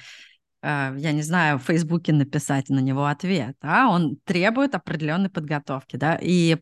[0.66, 5.96] Э, я не знаю, в Фейсбуке написать на него ответ, а он требует определенной подготовки,
[5.96, 6.58] да, и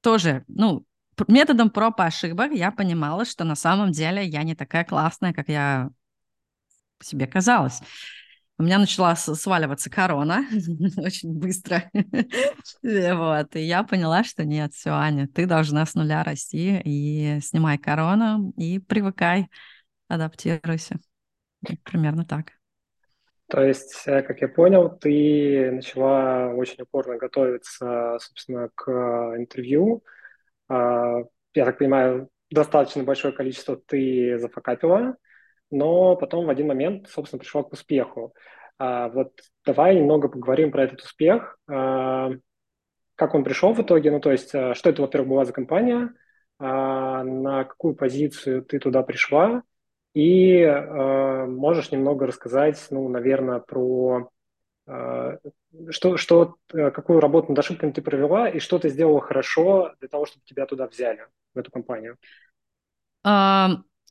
[0.00, 0.84] тоже, ну,
[1.28, 5.48] методом проб и ошибок я понимала, что на самом деле я не такая классная, как
[5.48, 5.90] я
[7.00, 7.80] себе казалась.
[8.62, 10.44] У меня начала сваливаться корона
[10.98, 11.90] очень быстро.
[12.80, 13.56] вот.
[13.56, 18.52] И я поняла, что нет, все, Аня, ты должна с нуля расти и снимай корону
[18.56, 19.48] и привыкай,
[20.06, 21.00] адаптируйся.
[21.82, 22.52] Примерно так.
[23.48, 28.88] То есть, э, как я понял, ты начала очень упорно готовиться, собственно, к
[29.38, 30.04] интервью.
[30.68, 31.18] А,
[31.54, 35.16] я так понимаю, достаточно большое количество ты зафакапила,
[35.72, 38.34] но потом в один момент, собственно, пришла к успеху.
[38.78, 39.32] А, вот
[39.64, 41.58] давай немного поговорим про этот успех.
[41.68, 42.30] А,
[43.16, 44.10] как он пришел в итоге?
[44.10, 46.14] Ну, то есть, э, что это, во-первых, была за компания,
[46.58, 49.64] на какую позицию ты туда пришла,
[50.14, 54.30] и можешь немного рассказать, ну, наверное, про
[55.90, 60.08] что, что, э, какую работу над ошибками ты провела и что ты сделала хорошо для
[60.08, 62.16] того, чтобы тебя туда взяли, в эту компанию?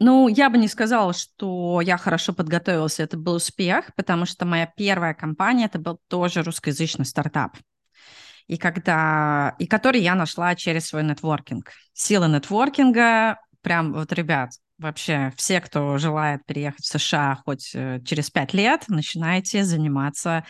[0.01, 4.65] Ну, я бы не сказала, что я хорошо подготовилась, это был успех, потому что моя
[4.65, 7.55] первая компания, это был тоже русскоязычный стартап.
[8.47, 11.71] И когда, и который я нашла через свой нетворкинг.
[11.93, 14.49] Сила нетворкинга, прям вот, ребят,
[14.79, 20.43] вообще все, кто желает переехать в США хоть э, через пять лет, начинайте заниматься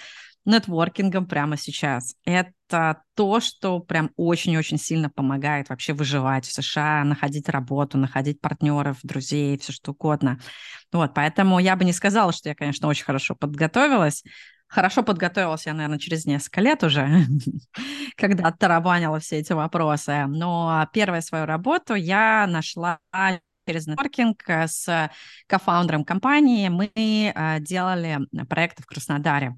[0.46, 2.16] нетворкингом прямо сейчас.
[2.26, 8.98] Это то, что прям очень-очень сильно помогает вообще выживать в США, находить работу, находить партнеров,
[9.04, 10.40] друзей, все что угодно.
[10.92, 14.24] Вот, поэтому я бы не сказала, что я, конечно, очень хорошо подготовилась.
[14.68, 17.26] Хорошо подготовилась я, наверное, через несколько лет уже,
[18.16, 20.26] когда оттарабанила все эти вопросы.
[20.28, 23.00] Но первую свою работу я нашла
[23.68, 25.12] через нетворкинг э, с
[25.48, 28.20] кофаундером компании мы э, делали
[28.50, 29.56] проекты в Краснодаре.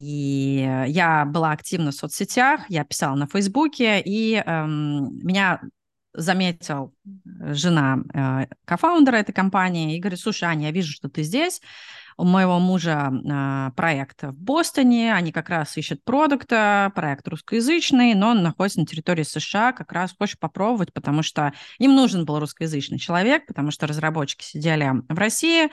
[0.00, 5.60] И я была активна в соцсетях, я писала на Фейсбуке, и эм, меня
[6.14, 6.94] заметил
[7.40, 11.60] жена э, кофаундера этой компании и говорит, слушай, Аня, я вижу, что ты здесь,
[12.16, 18.30] у моего мужа э, проект в Бостоне, они как раз ищут продукта, проект русскоязычный, но
[18.30, 22.98] он находится на территории США, как раз хочешь попробовать, потому что им нужен был русскоязычный
[22.98, 25.70] человек, потому что разработчики сидели в России,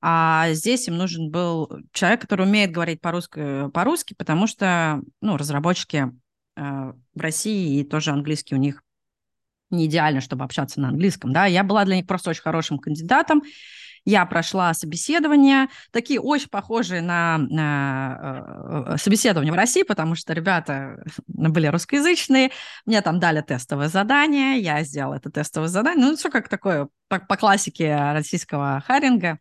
[0.00, 6.10] а здесь им нужен был человек, который умеет говорить по-русски, по-русски потому что ну, разработчики
[6.56, 8.82] э, в России и тоже английский у них
[9.70, 13.42] не идеально, чтобы общаться на английском, да, я была для них просто очень хорошим кандидатом,
[14.06, 21.02] я прошла собеседования, такие очень похожие на, на э, собеседование в России, потому что ребята
[21.26, 22.52] были русскоязычные,
[22.86, 27.18] мне там дали тестовое задание, я сделала это тестовое задание, ну, все как такое по,
[27.18, 29.40] по классике российского харинга.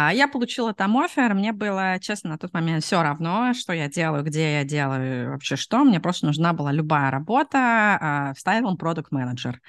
[0.00, 3.88] А, я получила там офер, мне было, честно, на тот момент все равно, что я
[3.88, 5.82] делаю, где я делаю, вообще что.
[5.82, 7.58] Мне просто нужна была любая работа
[8.00, 9.60] а, в стайлом продукт менеджер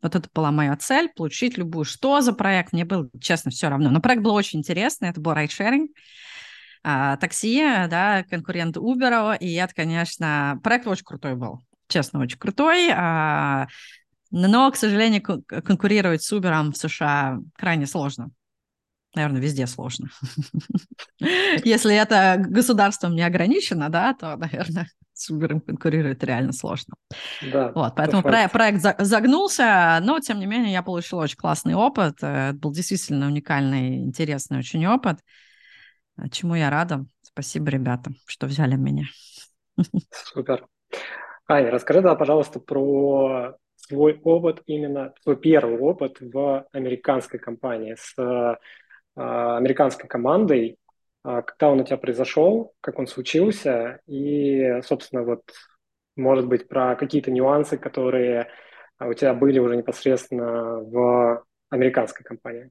[0.00, 1.86] вот это была моя цель, получить любую.
[1.86, 2.74] Что за проект?
[2.74, 3.90] Мне было, честно, все равно.
[3.90, 5.90] Но проект был очень интересный, это был райдшеринг,
[6.82, 12.88] а, такси, да, конкурент Uber, и это, конечно, проект очень крутой был, честно, очень крутой,
[14.30, 18.30] но, к сожалению, конкурировать с Uber в США крайне сложно.
[19.14, 20.08] Наверное, везде сложно.
[21.64, 26.94] Если это государством не ограничено, да, то, наверное, с Uber конкурировать реально сложно.
[27.52, 32.16] Да, вот, поэтому про- проект загнулся, но, тем не менее, я получила очень классный опыт.
[32.18, 35.20] Это был действительно уникальный, интересный очень опыт,
[36.32, 37.04] чему я рада.
[37.22, 39.04] Спасибо, ребята, что взяли меня.
[40.10, 40.66] Супер.
[41.46, 48.14] Аня, расскажи, да, пожалуйста, про свой опыт, именно свой первый опыт в американской компании с
[48.18, 48.56] э,
[49.16, 50.78] американской командой,
[51.22, 55.42] а, когда он у тебя произошел, как он случился, и, собственно, вот,
[56.16, 58.48] может быть, про какие-то нюансы, которые
[59.00, 62.70] у тебя были уже непосредственно в американской компании.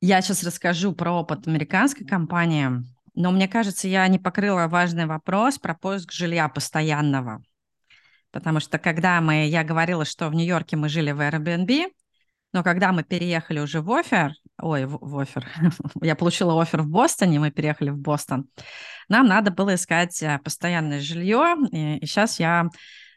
[0.00, 2.68] Я сейчас расскажу про опыт американской компании,
[3.14, 7.42] но мне кажется, я не покрыла важный вопрос про поиск жилья постоянного.
[8.30, 11.86] Потому что когда мы, я говорила, что в Нью-Йорке мы жили в Airbnb,
[12.52, 15.46] но когда мы переехали уже в офер, ой, в, офер,
[16.02, 18.48] я получила офер в Бостоне, мы переехали в Бостон,
[19.08, 22.68] нам надо было искать э, постоянное жилье, и, и сейчас я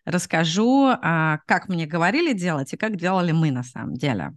[0.06, 4.34] расскажу, а, как мне говорили делать и как делали мы на самом деле.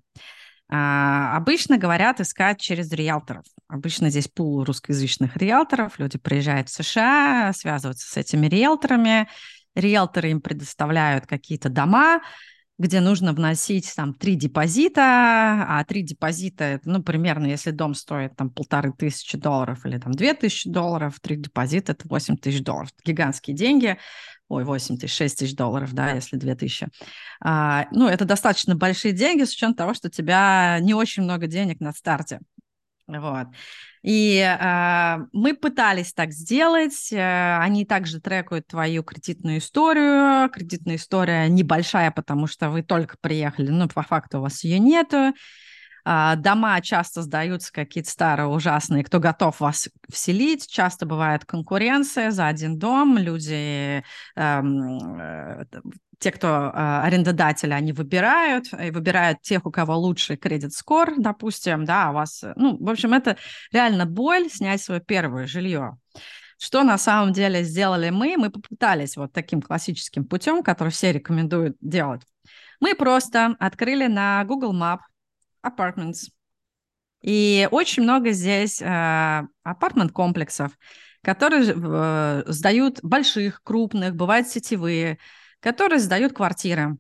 [0.69, 3.45] А, обычно говорят искать через риэлторов.
[3.69, 5.99] Обычно здесь пул русскоязычных риэлторов.
[5.99, 9.29] Люди приезжают в США, связываются с этими риэлторами.
[9.75, 12.21] Риэлторы им предоставляют какие-то дома,
[12.83, 15.03] где нужно вносить там три депозита,
[15.69, 20.13] а три депозита, это, ну, примерно, если дом стоит там полторы тысячи долларов или там
[20.13, 22.91] две тысячи долларов, три депозита– это восемь тысяч долларов.
[23.05, 23.99] Гигантские деньги
[24.49, 26.87] ой, 8 тысяч, 6 тысяч долларов, да, если 2 тысячи.
[27.41, 31.47] А, ну, это достаточно большие деньги с учетом того, что у тебя не очень много
[31.47, 32.39] денег на старте.
[33.07, 33.47] Вот.
[34.03, 37.13] И э, мы пытались так сделать.
[37.13, 40.51] Э, они также трекают твою кредитную историю.
[40.51, 45.33] Кредитная история небольшая, потому что вы только приехали, ну, по факту у вас ее нету.
[46.05, 50.67] А, дома часто сдаются какие-то старые, ужасные, кто готов вас вселить.
[50.69, 53.19] Часто бывает конкуренция за один дом.
[53.19, 54.03] Люди,
[54.35, 55.65] эм, э,
[56.23, 56.71] те, кто э,
[57.03, 62.45] арендодатели, они выбирают, и выбирают тех, у кого лучший кредит-скор, допустим, да, у вас...
[62.55, 63.37] Ну, в общем, это
[63.73, 65.99] реально боль снять свое первое жилье.
[66.59, 68.37] Что на самом деле сделали мы?
[68.37, 72.23] Мы попытались вот таким классическим путем, который все рекомендуют делать.
[72.79, 75.01] Мы просто открыли на Google Map
[75.67, 76.29] apartments.
[77.21, 80.71] И очень много здесь э, апартмент-комплексов,
[81.21, 85.19] которые э, сдают больших, крупных, бывают сетевые,
[85.63, 86.99] которые сдают квартиры.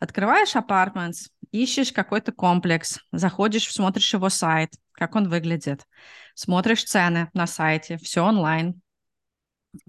[0.00, 5.86] Открываешь апартментс, ищешь какой-то комплекс, заходишь, смотришь его сайт, как он выглядит,
[6.34, 8.80] смотришь цены на сайте, все онлайн,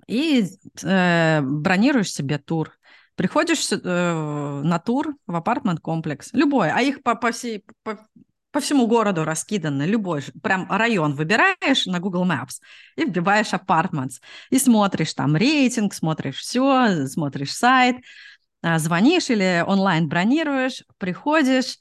[0.07, 0.45] и
[0.83, 2.77] э, бронируешь себе тур.
[3.15, 7.97] Приходишь э, на тур в апартмент-комплекс, любой, а их по, по, всей, по,
[8.51, 12.59] по всему городу раскиданы, любой, прям район выбираешь на Google Maps
[12.95, 17.97] и вбиваешь апартментс, и смотришь там рейтинг, смотришь все, смотришь сайт,
[18.61, 21.77] а, звонишь или онлайн бронируешь, приходишь,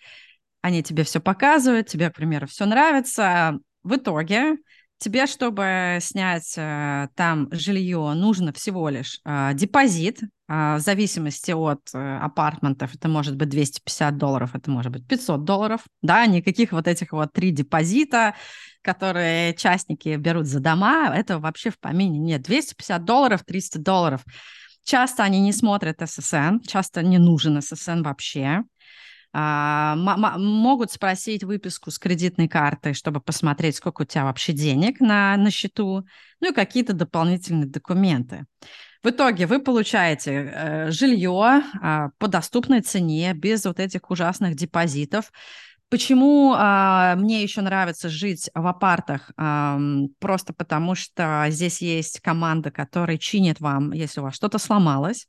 [0.62, 3.59] они тебе все показывают, тебе, к примеру, все нравится.
[3.83, 4.57] В итоге
[5.01, 10.21] Тебе, чтобы снять э, там жилье, нужно всего лишь э, депозит.
[10.51, 15.44] Э, в зависимости от э, апартментов, это может быть 250 долларов, это может быть 500
[15.44, 15.82] долларов.
[16.03, 18.34] Да, никаких вот этих вот три депозита,
[18.82, 22.42] которые частники берут за дома, этого вообще в помине нет.
[22.42, 24.24] 250 долларов, 300 долларов.
[24.82, 28.64] Часто они не смотрят ССН, часто не нужен ССН вообще.
[29.32, 35.36] А, могут спросить выписку с кредитной карты, чтобы посмотреть, сколько у тебя вообще денег на,
[35.36, 36.05] на счету,
[36.40, 38.46] ну и какие-то дополнительные документы.
[39.03, 45.32] В итоге вы получаете э, жилье э, по доступной цене, без вот этих ужасных депозитов.
[45.88, 49.30] Почему э, мне еще нравится жить в апартах?
[49.38, 49.78] Э,
[50.18, 55.26] просто потому что здесь есть команда, которая чинит вам, если у вас что-то сломалось.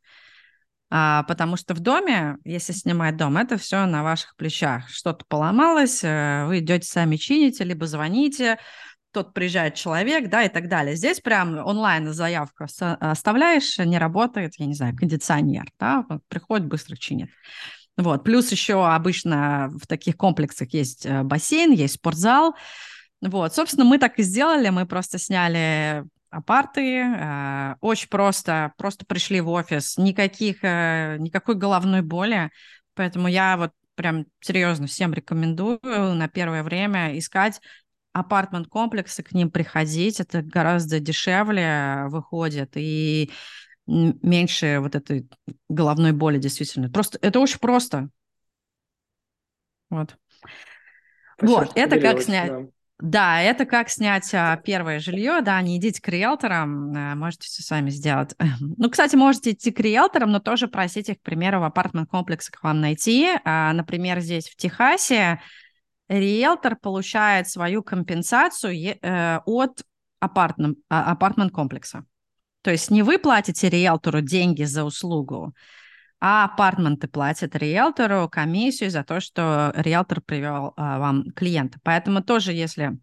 [0.94, 4.90] А, потому что в доме, если снимать дом, это все на ваших плечах.
[4.90, 8.60] Что-то поломалось, э, вы идете сами чините, либо звоните,
[9.12, 10.96] тот приезжает человек, да, и так далее.
[10.96, 12.66] Здесь прям онлайн заявку
[13.00, 17.30] оставляешь, не работает, я не знаю, кондиционер, да, приходит, быстро чинит.
[17.98, 18.24] Вот.
[18.24, 22.56] Плюс еще обычно в таких комплексах есть э, бассейн, есть спортзал.
[23.22, 29.42] Вот, собственно, мы так и сделали, мы просто сняли апарты, э, очень просто, просто пришли
[29.42, 32.50] в офис, никаких, э, никакой головной боли,
[32.96, 37.62] поэтому я вот прям серьезно всем рекомендую на первое время искать
[38.14, 43.32] апартмент-комплексы, к ним приходить, это гораздо дешевле выходит и
[43.88, 45.28] меньше вот этой
[45.70, 46.90] головной боли действительно.
[46.90, 48.10] Просто это очень просто.
[49.90, 50.16] Вот.
[51.38, 52.50] Спасибо, вот, это как снять.
[52.50, 52.68] Да.
[53.02, 57.64] Да, это как снять а, первое жилье, да, не идите к риэлторам, а, можете все
[57.64, 58.36] сами сделать.
[58.60, 62.80] Ну, кстати, можете идти к риэлторам, но тоже просить их, к примеру, в апартмент-комплексах вам
[62.80, 63.28] найти.
[63.44, 65.42] А, например, здесь в Техасе
[66.20, 69.84] риэлтор получает свою компенсацию э, от
[70.20, 72.06] апартмент-комплекса.
[72.62, 75.56] То есть не вы платите риэлтору деньги за услугу,
[76.20, 81.80] а апартменты платят риэлтору комиссию за то, что риэлтор привел а, вам клиента.
[81.82, 83.00] Поэтому тоже, если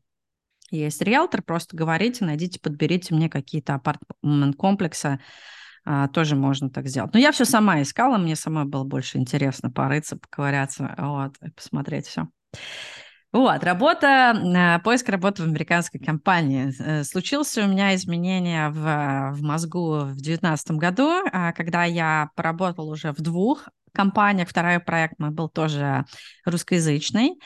[0.71, 5.19] есть риэлтор, просто говорите, найдите, подберите мне какие-то апартмент-комплексы,
[5.85, 7.13] а, тоже можно так сделать.
[7.13, 12.29] Но я все сама искала, мне самой было больше интересно порыться, поковыряться, вот, посмотреть все.
[13.31, 16.73] Вот, работа, э, поиск работы в американской компании.
[16.81, 22.91] Э, случился у меня изменение в, в мозгу в 2019 году, а, когда я поработала
[22.91, 24.49] уже в двух компаниях.
[24.49, 26.07] Второй проект мой был тоже
[26.47, 27.39] русскоязычный,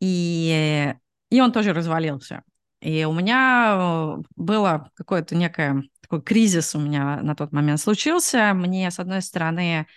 [0.00, 0.94] и,
[1.30, 2.44] и он тоже развалился.
[2.80, 8.52] И у меня э, было какое-то некое такой кризис у меня на тот момент случился.
[8.54, 9.88] Мне, с одной стороны,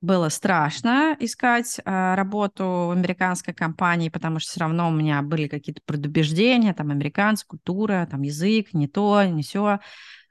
[0.00, 5.48] было страшно искать э, работу в американской компании, потому что все равно у меня были
[5.48, 9.80] какие-то предубеждения, там, американская культура, там, язык, не то, не все.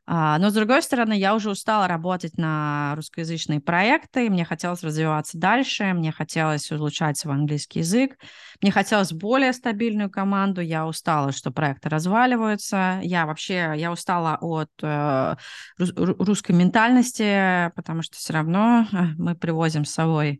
[0.08, 5.40] А, но, с другой стороны, я уже устала работать на русскоязычные проекты, мне хотелось развиваться
[5.40, 8.16] дальше, мне хотелось улучшать свой английский язык,
[8.62, 14.70] мне хотелось более стабильную команду, я устала, что проекты разваливаются, я вообще, я устала от
[14.84, 15.36] э,
[15.80, 20.40] русской ментальности, потому что все равно э, мы привозим с собой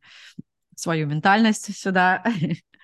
[0.76, 2.24] свою ментальность сюда,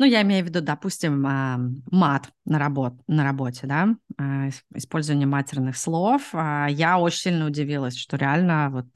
[0.00, 5.26] Ну, я имею в виду, допустим, а, мат на, работ, на работе, да, а, использование
[5.26, 6.30] матерных слов.
[6.32, 8.86] А, я очень сильно удивилась, что реально вот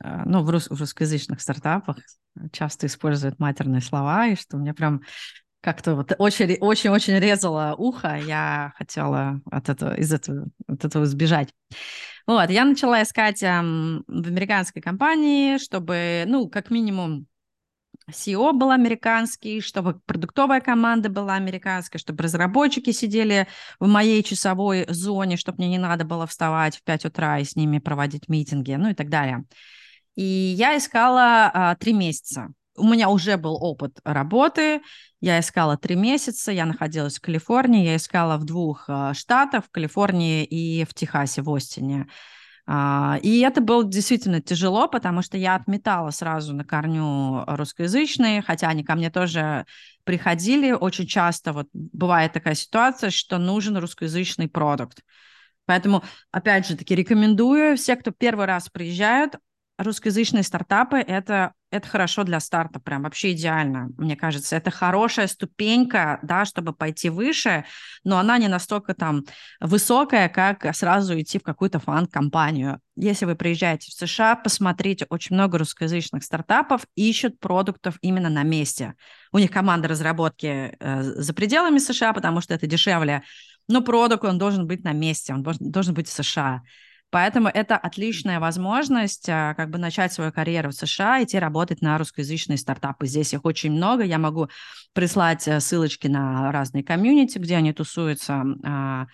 [0.00, 1.98] ну, в, рус, в русскоязычных стартапах
[2.52, 5.02] часто используют матерные слова, и что мне прям
[5.60, 11.52] как-то вот очень-очень-очень резало ухо, я хотела от этого, из этого, от этого избежать.
[12.28, 17.26] Вот, я начала искать эм, в американской компании, чтобы, ну, как минимум,
[18.10, 23.46] SEO был американский, чтобы продуктовая команда была американская, чтобы разработчики сидели
[23.80, 27.56] в моей часовой зоне, чтобы мне не надо было вставать в 5 утра и с
[27.56, 29.44] ними проводить митинги, ну и так далее.
[30.16, 32.52] И я искала а, три месяца.
[32.76, 34.80] У меня уже был опыт работы,
[35.20, 39.70] я искала три месяца, я находилась в Калифорнии, я искала в двух а, штатах, в
[39.70, 42.06] Калифорнии и в Техасе, в Остине.
[42.66, 48.68] А, и это было действительно тяжело, потому что я отметала сразу на корню русскоязычные, хотя
[48.68, 49.66] они ко мне тоже
[50.04, 51.52] приходили очень часто.
[51.52, 55.02] Вот бывает такая ситуация, что нужен русскоязычный продукт.
[55.66, 59.36] Поэтому, опять же таки, рекомендую все, кто первый раз приезжают,
[59.78, 64.56] русскоязычные стартапы это, это хорошо для старта, прям вообще идеально, мне кажется.
[64.56, 67.64] Это хорошая ступенька, да, чтобы пойти выше,
[68.04, 69.24] но она не настолько там
[69.60, 72.80] высокая, как сразу идти в какую-то фан-компанию.
[72.96, 78.94] Если вы приезжаете в США, посмотрите, очень много русскоязычных стартапов ищут продуктов именно на месте.
[79.32, 83.24] У них команда разработки э, за пределами США, потому что это дешевле,
[83.66, 86.62] но продукт, он должен быть на месте, он должен, должен быть в США.
[87.14, 91.96] Поэтому это отличная возможность а, как бы начать свою карьеру в США, идти работать на
[91.96, 93.06] русскоязычные стартапы.
[93.06, 94.02] Здесь их очень много.
[94.02, 94.48] Я могу
[94.94, 98.42] прислать э, ссылочки на разные комьюнити, где они тусуются.
[98.64, 99.06] А,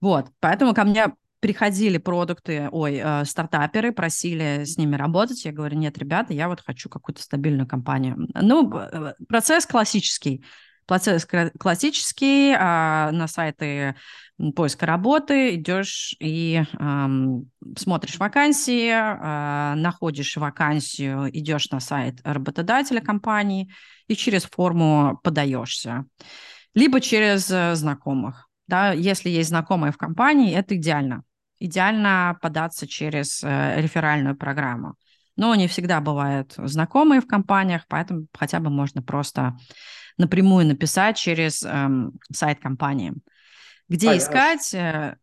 [0.00, 5.44] вот, поэтому ко мне приходили продукты, ой, э, стартаперы, просили с ними работать.
[5.44, 8.26] Я говорю, нет, ребята, я вот хочу какую-то стабильную компанию.
[8.34, 10.44] Ну, э, процесс классический.
[10.86, 11.26] Процесс
[11.58, 13.96] классический, а на сайты
[14.54, 23.72] поиска работы идешь и эм, смотришь вакансии, э, находишь вакансию, идешь на сайт работодателя компании
[24.08, 26.04] и через форму подаешься.
[26.74, 28.48] Либо через э, знакомых.
[28.66, 31.22] Да, если есть знакомые в компании, это идеально.
[31.58, 34.94] Идеально податься через э, реферальную программу.
[35.36, 39.56] Но не всегда бывают знакомые в компаниях, поэтому хотя бы можно просто
[40.18, 43.12] напрямую написать через эм, сайт компании.
[43.88, 44.74] Где а, искать?
[44.74, 45.16] А,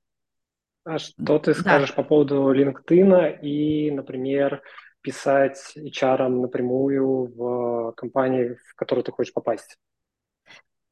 [0.85, 1.95] а что ты скажешь да.
[1.95, 4.61] по поводу LinkedIn и, например,
[5.01, 9.77] писать HR напрямую в компании, в которую ты хочешь попасть?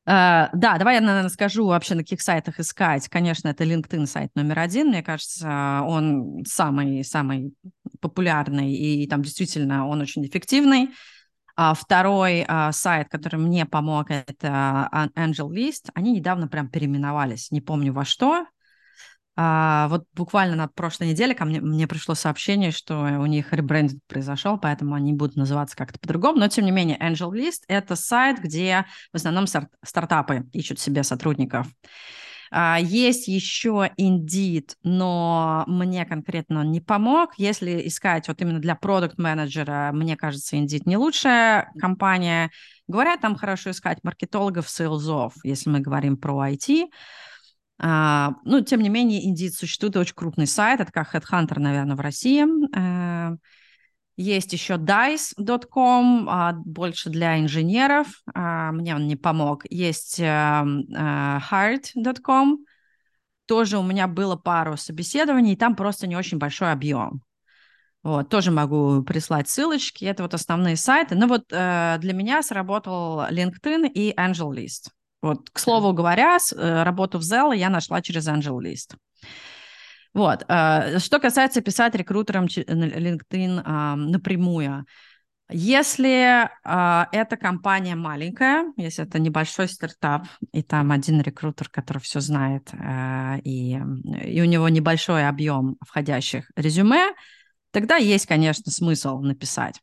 [0.07, 3.07] Uh, да, давай я, наверное, скажу вообще, на каких сайтах искать.
[3.07, 4.87] Конечно, это LinkedIn сайт номер один.
[4.87, 7.53] Мне кажется, он самый-самый
[7.99, 10.89] популярный, и там действительно он очень эффективный.
[11.55, 15.89] А второй а, сайт, который мне помог, это Angel List.
[15.93, 18.45] Они недавно прям переименовались, не помню во что.
[19.37, 24.01] А, вот буквально на прошлой неделе ко мне, мне пришло сообщение, что у них ребрендинг
[24.07, 26.39] произошел, поэтому они будут называться как-то по-другому.
[26.39, 31.67] Но, тем не менее, Angel List– это сайт, где в основном стартапы ищут себе сотрудников.
[31.67, 32.20] А,
[32.53, 37.31] есть еще Indeed, но мне конкретно он не помог.
[37.37, 42.51] Если искать вот именно для продукт-менеджера, мне кажется, Indeed не лучшая компания.
[42.87, 46.87] Говорят, там хорошо искать маркетологов, сейлзов, если мы говорим про IT.
[47.81, 51.99] Uh, ну, тем не менее, Indeed существует очень крупный сайт, это как Headhunter, наверное, в
[51.99, 52.43] России.
[52.43, 53.37] Uh,
[54.21, 59.63] есть еще dice.com, uh, больше для инженеров, мне он не помог.
[59.69, 62.65] Есть эм, heart.com,
[63.45, 67.21] тоже у меня было пару собеседований, и там просто не очень большой объем.
[68.03, 70.05] Вот, тоже могу прислать ссылочки.
[70.05, 71.15] Это вот основные сайты.
[71.15, 74.89] Но вот э, для меня сработал LinkedIn и AngelList.
[75.21, 78.95] Вот, к слову говоря, э, работу в Zelle я нашла через AngelList.
[80.13, 80.43] Вот.
[80.47, 84.85] Э, что касается писать рекрутерам LinkedIn э, напрямую,
[85.53, 92.21] если э, эта компания маленькая, если это небольшой стартап, и там один рекрутер, который все
[92.21, 93.73] знает, э, и,
[94.23, 97.13] и у него небольшой объем входящих резюме,
[97.71, 99.81] тогда есть, конечно, смысл написать.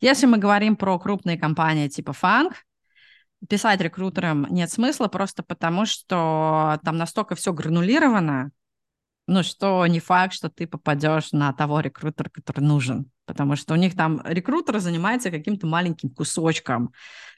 [0.00, 2.52] Если мы говорим про крупные компании типа Fang,
[3.48, 8.52] писать рекрутерам нет смысла просто потому, что там настолько все гранулировано,
[9.28, 13.10] ну, что не факт, что ты попадешь на того рекрутера, который нужен.
[13.26, 16.92] Потому что у них там рекрутер занимается каким-то маленьким кусочком.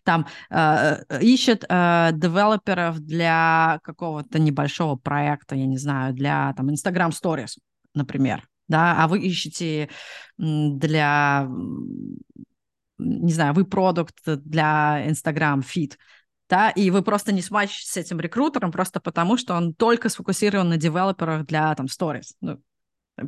[0.05, 6.71] Там э, э ищет э, девелоперов для какого-то небольшого проекта, я не знаю, для там
[6.71, 7.59] Instagram Stories,
[7.95, 8.49] например.
[8.69, 9.89] Да, а вы ищете
[10.39, 11.49] для
[12.99, 15.95] не знаю, вы продукт для Instagram Feed,
[16.51, 20.69] да, и вы просто не смачите с этим рекрутером просто потому, что он только сфокусирован
[20.69, 22.35] на девелоперах для там stories.
[22.41, 22.61] Ну,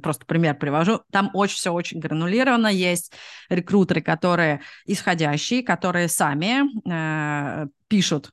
[0.03, 1.03] просто пример привожу.
[1.13, 2.67] Там очень все очень гранулировано.
[2.67, 3.13] Есть
[3.49, 8.33] рекрутеры, которые исходящие, которые сами э, пишут.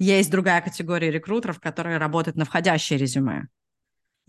[0.00, 3.46] Есть другая категория рекрутеров, которые работают на входящее резюме.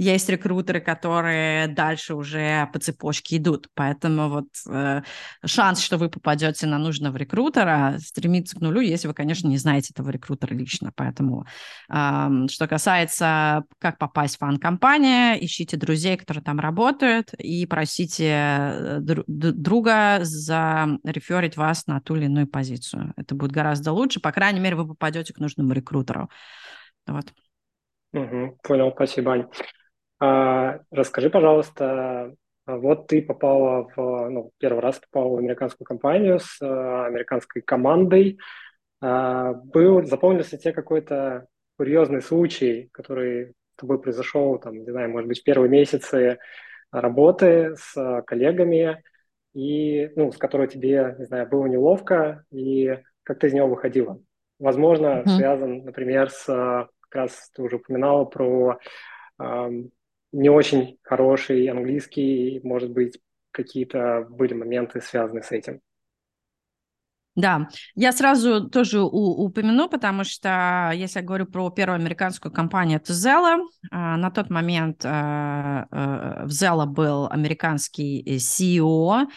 [0.02, 3.68] Есть рекрутеры, которые дальше уже по цепочке идут.
[3.76, 5.04] Поэтому вот э,
[5.46, 9.94] шанс, что вы попадете на нужного рекрутера, стремится к нулю, если вы, конечно, не знаете
[9.94, 10.92] этого рекрутера лично.
[10.96, 11.46] Поэтому
[11.88, 19.00] э, что касается, как попасть в фан-компанию, ищите друзей, которые там работают, и просите э,
[19.02, 23.14] друга зареферить вас на ту или иную позицию.
[23.18, 24.20] Это будет гораздо лучше.
[24.20, 26.28] По крайней мере, вы попадете к нужному рекрутеру.
[27.06, 27.32] Вот.
[28.14, 29.48] Угу, понял, спасибо, Ань.
[30.22, 32.36] А, расскажи, пожалуйста,
[32.68, 38.38] вот ты попала в, ну, первый раз попала в американскую компанию с а, американской командой.
[39.02, 45.28] А, был, запомнился тебе какой-то курьезный случай, который с тобой произошел, там, не знаю, может
[45.28, 46.38] быть, в первые месяцы
[46.92, 49.04] работы с коллегами,
[49.56, 54.22] и, ну, с которой тебе, не знаю, было неловко, и как ты из него выходила?
[54.60, 55.30] Возможно, mm-hmm.
[55.30, 58.78] связан, например, с, как раз ты уже упоминала про
[60.32, 63.20] не очень хороший английский, может быть,
[63.52, 65.82] какие-то были моменты, связанные с этим.
[67.36, 72.98] Да, я сразу тоже у, упомяну, потому что если я говорю про первую американскую компанию,
[72.98, 73.58] это Zella.
[73.90, 79.28] А, на тот момент а, а, в Zella был американский CEO,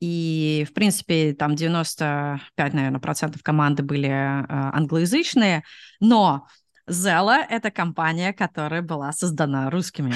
[0.00, 5.64] и, в принципе, там 95, наверное, процентов команды были англоязычные,
[5.98, 6.46] но
[6.88, 10.14] Zella— это компания, которая была создана русскими.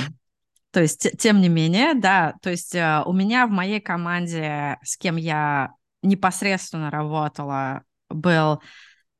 [0.72, 4.96] То есть, тем не менее, да, то есть э, у меня в моей команде, с
[4.96, 8.62] кем я непосредственно работала, был,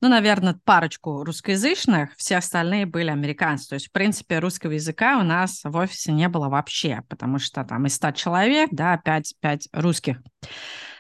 [0.01, 3.69] ну, наверное, парочку русскоязычных, все остальные были американцы.
[3.69, 7.65] То есть, в принципе, русского языка у нас в офисе не было вообще, потому что
[7.65, 10.23] там из 100 человек, да, 5, 5 русских.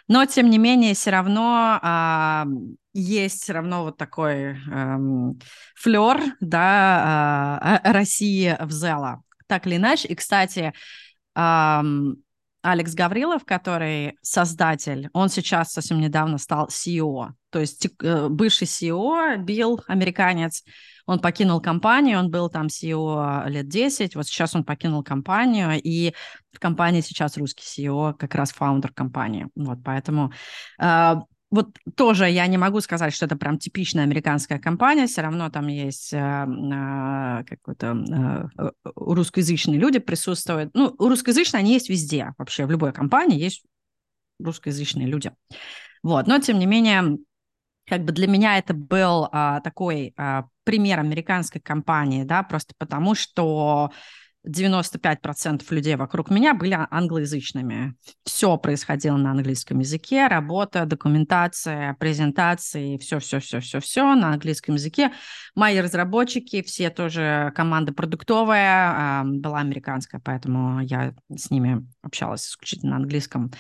[0.07, 2.45] Но, тем не менее, все равно а,
[2.93, 5.41] есть все равно вот такой эм,
[5.75, 9.23] флер, да, а, России в Зела
[9.53, 10.09] так или иначе.
[10.09, 10.73] И, кстати,
[11.35, 17.33] Алекс Гаврилов, который создатель, он сейчас совсем недавно стал CEO.
[17.51, 20.65] То есть э, бывший CEO, Билл, американец,
[21.05, 26.15] он покинул компанию, он был там CEO лет 10, вот сейчас он покинул компанию, и
[26.53, 29.49] в компании сейчас русский CEO, как раз фаундер компании.
[29.55, 30.33] Вот поэтому
[30.81, 31.15] э,
[31.53, 35.67] вот тоже я не могу сказать, что это прям типичная американская компания, все равно там
[35.67, 40.71] есть э, э, какой-то э, русскоязычные люди присутствуют.
[40.73, 43.65] Ну, русскоязычные они есть везде, вообще в любой компании есть
[44.41, 45.31] русскоязычные люди.
[46.03, 47.19] Вот, но тем не менее,
[47.87, 53.15] как бы для меня это был а, такой а, пример американской компании, да, просто потому
[53.15, 53.93] что
[54.47, 57.95] 95% людей вокруг меня были англоязычными.
[58.24, 65.12] Все происходило на английском языке, работа, документация, презентации, все-все-все-все-все на английском языке.
[65.55, 72.97] Мои разработчики, все тоже команда продуктовая, была американская, поэтому я с ними общалась исключительно на
[72.97, 73.53] английском.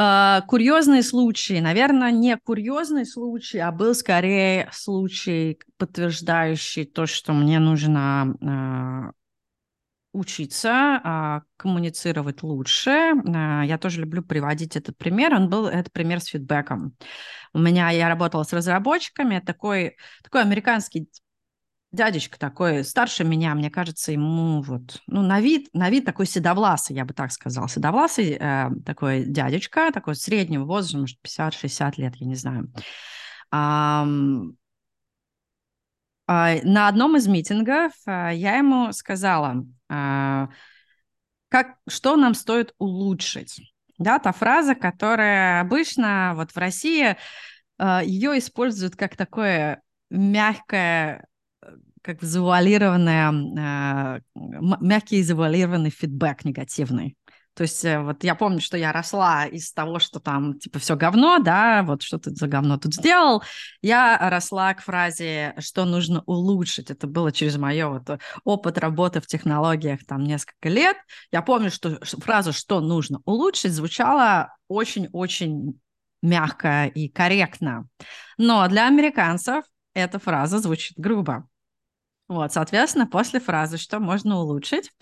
[0.00, 7.58] А, курьезные случаи, наверное, не курьезный случай, а был скорее случай, подтверждающий то, что мне
[7.58, 9.10] нужно а,
[10.18, 13.12] учиться, а, коммуницировать лучше.
[13.24, 15.34] Я тоже люблю приводить этот пример.
[15.34, 16.96] Он был, это пример с фидбэком.
[17.52, 21.08] У меня, я работала с разработчиками, такой, такой американский
[21.92, 26.96] дядечка такой, старше меня, мне кажется, ему вот, ну, на вид, на вид такой седовласый,
[26.96, 32.26] я бы так сказала, седовласый э, такой дядечка, такой среднего возраста, может, 50-60 лет, я
[32.26, 32.70] не знаю.
[33.50, 34.06] А,
[36.28, 40.50] на одном из митингов а, я ему сказала, а,
[41.48, 43.60] как, что нам стоит улучшить.
[43.96, 47.16] Да, та фраза, которая обычно вот в России
[47.78, 51.26] а, ее используют как такое мягкое
[52.02, 54.20] как завуалированная, э,
[54.80, 57.16] мягкий завуалированный фидбэк негативный.
[57.58, 60.94] То есть э, вот я помню, что я росла из того, что там типа все
[60.94, 63.42] говно, да, вот что ты за говно тут сделал.
[63.82, 66.92] Я росла к фразе, что нужно улучшить.
[66.92, 70.96] Это было через мое вот э, опыт работы в технологиях там несколько лет.
[71.32, 75.80] Я помню, что фраза «что нужно улучшить» звучала очень-очень
[76.22, 77.88] мягко и корректно.
[78.36, 81.48] Но для американцев эта фраза звучит грубо.
[82.28, 84.92] Вот, соответственно, после фразы «что можно улучшить»,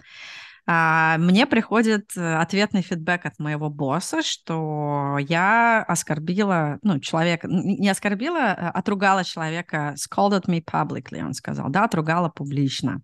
[0.66, 8.50] мне приходит э, ответный фидбэк от моего босса, что я оскорбила, ну, человека, не оскорбила,
[8.50, 13.00] а отругала человека, scolded me publicly, он сказал, да, отругала публично.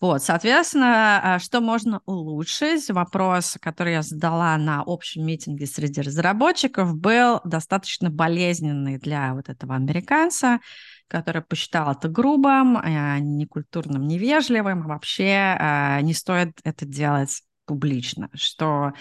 [0.00, 2.88] Вот, соответственно, а, что можно улучшить?
[2.88, 9.74] Вопрос, который я задала на общем митинге среди разработчиков, был достаточно болезненный для вот этого
[9.74, 10.60] американца
[11.08, 18.92] который посчитал это грубым, э, некультурным, невежливым, вообще э, не стоит это делать публично, что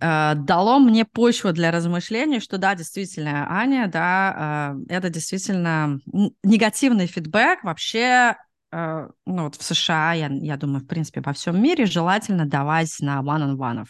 [0.00, 5.98] э, дало мне почву для размышлений, что да, действительно, Аня, да, это действительно
[6.42, 7.64] негативный фидбэк.
[7.64, 8.36] Вообще
[8.72, 13.20] ну, вот в США, я, я думаю, в принципе, во всем мире желательно давать на
[13.22, 13.86] one-on-one,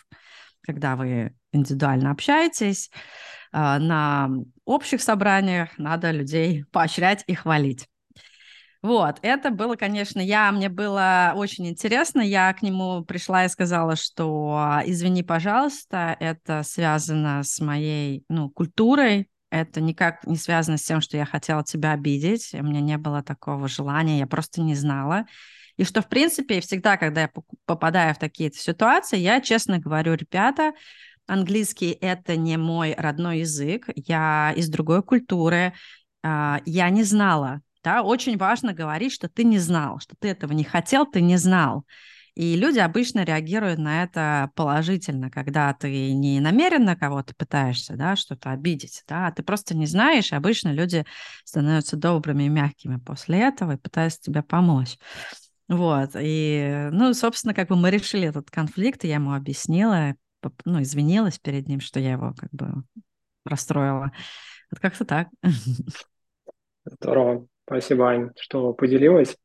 [0.60, 4.30] когда вы индивидуально общаетесь, а, на
[4.64, 7.86] общих собраниях надо людей поощрять и хвалить.
[8.82, 13.96] Вот, это было, конечно, я, мне было очень интересно, я к нему пришла и сказала,
[13.96, 21.00] что извини, пожалуйста, это связано с моей, ну, культурой, это никак не связано с тем,
[21.00, 25.24] что я хотела тебя обидеть, у меня не было такого желания, я просто не знала.
[25.76, 27.30] И что, в принципе, всегда, когда я
[27.64, 30.72] попадаю в такие ситуации, я честно говорю, ребята,
[31.26, 35.72] Английский— это не мой родной язык, я из другой культуры,
[36.22, 37.60] а, я не знала.
[37.82, 38.02] Да?
[38.02, 41.84] Очень важно говорить, что ты не знал, что ты этого не хотел, ты не знал.
[42.36, 48.50] И люди обычно реагируют на это положительно, когда ты не намеренно кого-то пытаешься, да, что-то
[48.50, 51.06] обидеть, да, а ты просто не знаешь, и обычно люди
[51.44, 54.98] становятся добрыми и мягкими после этого и пытаются тебе помочь.
[55.68, 60.14] Вот, и, ну, собственно, как бы мы решили этот конфликт, я ему объяснила,
[60.64, 62.84] ну, извинилась перед ним, что я его как бы
[63.44, 64.12] расстроила.
[64.70, 65.28] Вот как-то так.
[66.84, 67.46] Здорово.
[67.64, 69.36] Спасибо, Ань, что поделилась.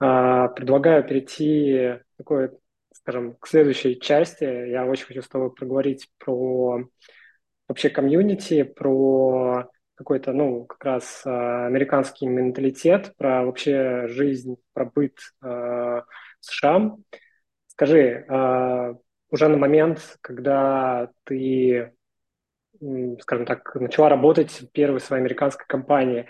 [0.00, 2.50] А, предлагаю перейти такой,
[2.92, 4.44] скажем, к следующей части.
[4.44, 6.84] Я очень хочу с тобой проговорить про
[7.66, 15.18] вообще комьюнити, про какой-то, ну, как раз а, американский менталитет, про вообще жизнь, про быт
[15.42, 16.02] э,
[16.40, 16.96] США.
[17.66, 18.24] Скажи,
[19.30, 21.92] уже на момент, когда ты,
[23.20, 26.26] скажем так, начала работать в первой своей американской компании,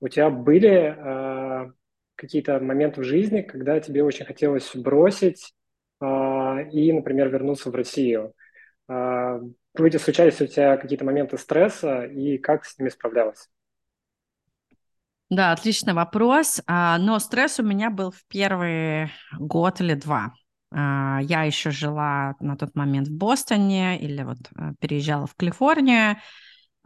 [0.00, 1.72] у тебя были э,
[2.14, 5.54] какие-то моменты в жизни, когда тебе очень хотелось бросить
[6.00, 6.04] э,
[6.70, 8.34] и, например, вернуться в Россию?
[8.88, 9.40] Э,
[9.74, 13.48] случались у тебя какие-то моменты стресса и как с ними справлялась?
[15.28, 16.62] Да, отличный вопрос.
[16.68, 20.32] Но стресс у меня был в первый год или два.
[20.76, 26.18] А, я еще жила на тот момент в Бостоне или вот э, переезжала в Калифорнию.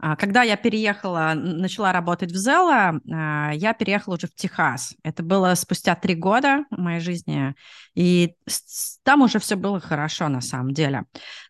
[0.03, 4.95] А, когда я переехала, начала работать в Зелла, а, я переехала уже в Техас.
[5.03, 7.53] Это было спустя три года моей жизни,
[7.93, 8.33] и
[9.03, 11.03] там уже все было хорошо на самом деле.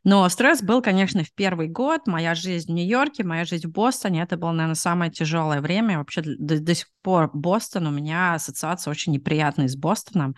[0.03, 2.07] Но стресс был, конечно, в первый год.
[2.07, 5.99] Моя жизнь в Нью-Йорке, моя жизнь в Бостоне, это было, наверное, самое тяжелое время.
[5.99, 10.35] Вообще до, до сих пор Бостон, у меня ассоциация очень неприятная с Бостоном.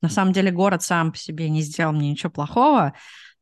[0.00, 2.94] На самом деле город сам по себе не сделал мне ничего плохого,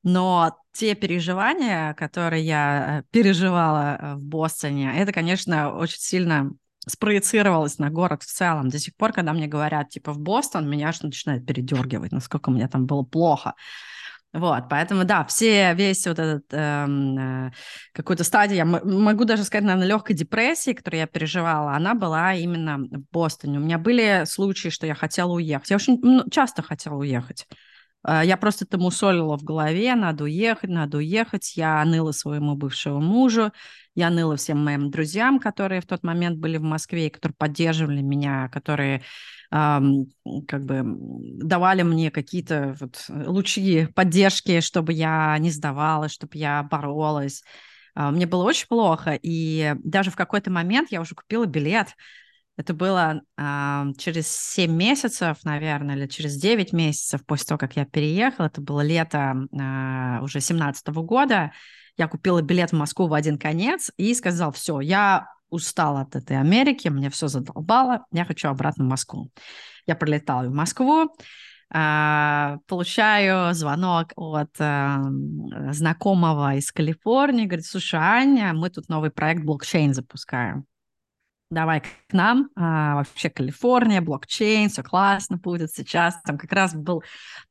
[0.06, 6.52] но те переживания, которые я э, переживала э, в Бостоне, это, конечно, очень сильно
[6.88, 8.68] спроецировалось на город в целом.
[8.68, 12.68] До сих пор, когда мне говорят, типа, в Бостон, меня аж начинает передергивать, насколько мне
[12.68, 13.54] там было плохо.
[14.32, 17.52] Вот, поэтому, да, все, весь вот этот эм, э,
[17.92, 22.78] какую-то стадию, я могу даже сказать, наверное, легкой депрессии, которую я переживала, она была именно
[22.78, 23.58] в Бостоне.
[23.58, 25.70] У меня были случаи, что я хотела уехать.
[25.70, 27.48] Я очень ну, часто хотела уехать.
[28.06, 31.56] Э, я просто это мусолила в голове, надо уехать, надо уехать.
[31.56, 33.52] Я ныла своему бывшему мужу,
[33.94, 38.48] я ныла всем моим друзьям, которые в тот момент были в Москве, которые поддерживали меня,
[38.48, 39.02] которые
[39.50, 47.44] как бы давали мне какие-то вот лучи поддержки, чтобы я не сдавалась, чтобы я боролась.
[47.94, 51.88] А, мне было очень плохо, и даже в какой-то момент я уже купила билет.
[52.56, 57.84] Это было э, через 7 месяцев, наверное, или через 9 месяцев после того, как я
[57.84, 58.46] переехала.
[58.46, 61.52] Это было лето э, уже 17 года.
[61.98, 66.38] Я купила билет в Москву в один конец и сказала, все, я устала от этой
[66.38, 69.30] Америки, мне все задолбало, я хочу обратно в Москву.
[69.86, 71.14] Я прилетала в Москву,
[71.72, 74.98] а, получаю звонок от э,
[75.72, 80.64] знакомого из Калифорнии, говорит, слушай, Аня, мы тут новый проект блокчейн запускаем.
[81.50, 86.20] Давай к нам, а, вообще Калифорния, блокчейн, все классно будет сейчас.
[86.24, 87.04] Там как раз был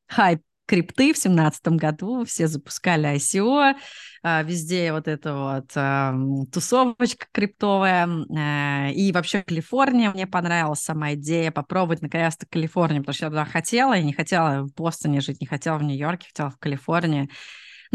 [0.08, 3.76] хайп крипты в семнадцатом году, все запускали ICO,
[4.24, 11.52] а, везде вот эта вот тусовочка криптовая, а, и вообще Калифорния, мне понравилась сама идея
[11.52, 15.48] попробовать наконец-то Калифорнию, потому что я туда хотела, я не хотела в Бостоне жить, не
[15.48, 17.30] хотела в Нью-Йорке, хотела в Калифорнии.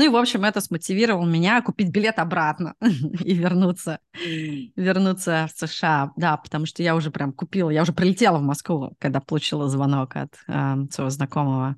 [0.01, 3.99] Ну и, в общем, это смотивировало меня купить билет обратно и вернуться,
[4.75, 6.13] вернуться в США.
[6.17, 10.17] Да, потому что я уже прям купила, я уже прилетела в Москву, когда получила звонок
[10.17, 11.77] от э, своего знакомого.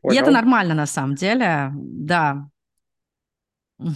[0.00, 0.14] Понял.
[0.14, 2.48] И это нормально на самом деле, да.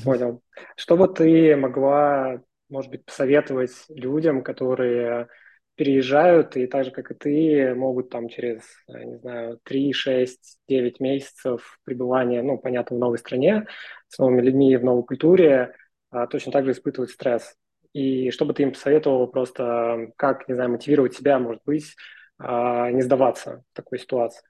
[0.05, 0.42] Понял.
[0.76, 5.28] Что бы ты могла, может быть, посоветовать людям, которые
[5.77, 11.01] переезжают и так же, как и ты, могут там через, не знаю, 3, 6, 9
[11.01, 13.66] месяцев пребывания, ну, понятно, в новой стране,
[14.09, 15.75] с новыми людьми, в новой культуре,
[16.11, 17.57] а, точно так же испытывать стресс.
[17.93, 21.95] И что бы ты им посоветовал просто, как, не знаю, мотивировать себя, может быть,
[22.39, 24.43] а, не сдаваться в такой ситуации?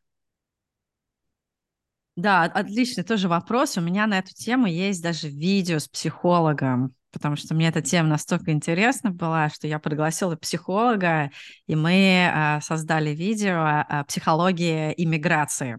[2.16, 3.76] Да, отличный тоже вопрос.
[3.76, 8.08] У меня на эту тему есть даже видео с психологом, потому что мне эта тема
[8.10, 11.30] настолько интересна была, что я пригласила психолога,
[11.66, 15.78] и мы а, создали видео о психологии иммиграции.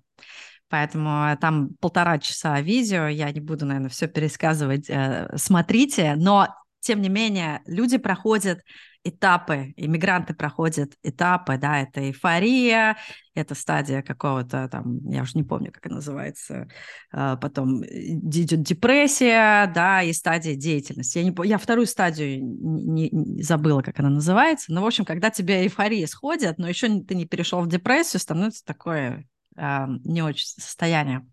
[0.69, 4.89] Поэтому там полтора часа видео, я не буду, наверное, все пересказывать.
[4.89, 6.47] Э, смотрите, но
[6.79, 8.61] тем не менее люди проходят
[9.05, 12.97] этапы, иммигранты проходят этапы, да, это эйфория,
[13.35, 16.67] это стадия какого-то там, я уже не помню, как это называется,
[17.11, 21.19] а, потом идет депрессия, да, и стадия деятельности.
[21.19, 25.29] Я, не, я вторую стадию не, не забыла, как она называется, но, в общем, когда
[25.29, 30.47] тебя эйфория сходит, но еще ты не перешел в депрессию, становится такое э, не очень
[30.47, 31.25] состояние.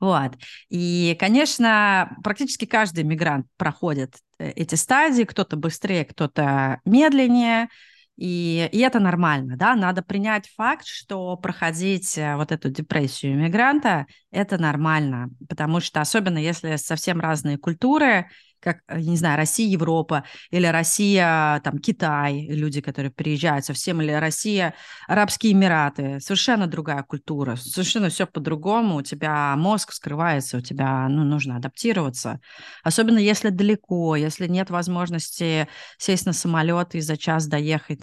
[0.00, 0.32] Вот.
[0.68, 7.68] И, конечно, практически каждый мигрант проходит э, эти стадии, кто-то быстрее, кто-то медленнее,
[8.16, 14.06] и, и это нормально, да, надо принять факт, что проходить э, вот эту депрессию иммигранта–
[14.30, 18.28] это нормально, потому что особенно если совсем разные культуры,
[18.64, 24.10] как, э, не знаю, Россия, Европа, или Россия, там, Китай, люди, которые приезжают совсем, или
[24.12, 24.74] Россия,
[25.06, 31.24] Арабские Эмираты, совершенно другая культура, совершенно все по-другому, у тебя мозг скрывается, у тебя, ну,
[31.24, 32.40] нужно адаптироваться,
[32.82, 38.00] особенно если далеко, если нет возможности сесть на самолет и за час доехать,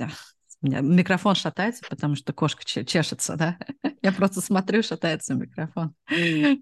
[0.62, 3.58] меня микрофон шатается, потому что кошка чешется, да?
[4.02, 5.96] Я просто смотрю, шатается микрофон.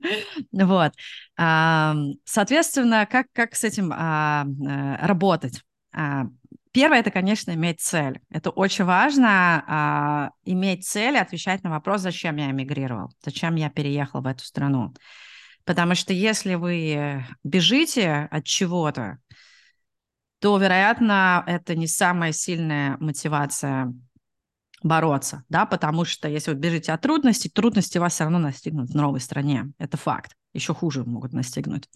[0.52, 0.94] Вот.
[1.36, 5.62] Соответственно, как, как с этим а, э, работать?
[5.94, 6.26] А,
[6.72, 8.20] первое– это, конечно, иметь цель.
[8.30, 13.70] Это очень важно, а, иметь цель и отвечать на вопрос, зачем я эмигрировал, зачем я
[13.70, 14.94] переехал в эту страну.
[15.66, 19.20] Потому что если вы бежите от чего-то,
[20.40, 23.94] то, вероятно, это не самая сильная мотивация
[24.82, 28.96] бороться, да, потому что если вы бежите от трудностей, трудности вас все равно настигнут в
[28.96, 31.90] новой стране, это факт, еще хуже могут настигнуть.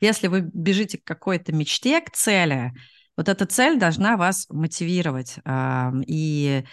[0.00, 2.72] Если вы бежите к какой-то мечте, к цели,
[3.16, 6.64] вот эта цель должна вас мотивировать э, и,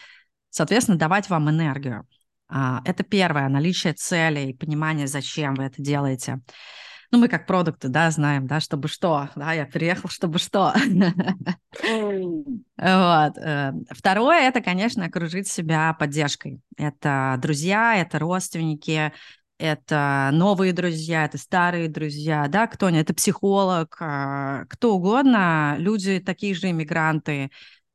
[0.50, 2.08] соответственно, давать вам энергию.
[2.50, 6.40] А, это первое, наличие целей, понимание, зачем вы это делаете.
[7.12, 10.74] Ну, мы как продукты, да, знаем, да, чтобы что, да, я приехал, чтобы что.
[11.82, 13.38] Вот.
[13.38, 16.60] Э, второе, это, конечно, окружить себя поддержкой.
[16.76, 19.12] Это друзья, это родственники,
[19.58, 26.54] это новые друзья, это старые друзья, да, кто это психолог, а, кто угодно, люди такие
[26.54, 27.50] же иммигранты,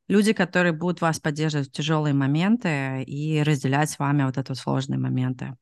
[0.09, 4.99] люди, которые будут вас поддерживать в тяжелые моменты и разделять с вами вот эти сложные
[4.99, 5.57] моменты.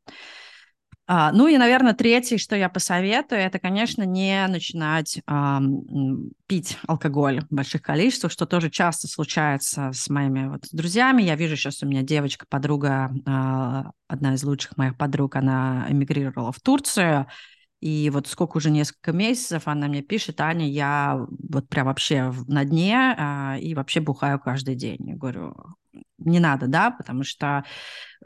[1.12, 5.60] А, ну и, наверное, третье, что я посоветую, это, конечно, не начинать а,
[6.46, 11.22] пить алкоголь в больших количествах, что тоже часто случается с моими вот друзьями.
[11.22, 16.52] Я вижу сейчас у меня девочка, подруга, а, одна из лучших моих подруг, она эмигрировала
[16.52, 17.26] в Турцию,
[17.80, 22.64] и вот сколько уже несколько месяцев она мне пишет, Аня, я вот прям вообще на
[22.64, 25.08] дне а, и вообще бухаю каждый день.
[25.08, 25.56] Я говорю,
[26.20, 27.64] не надо, да, потому что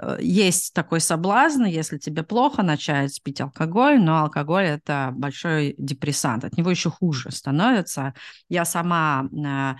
[0.01, 6.45] э, есть такой соблазн, если тебе плохо, начать пить алкоголь, но алкоголь– это большой депрессант,
[6.45, 8.15] от него еще хуже становится.
[8.49, 9.75] Я сама э,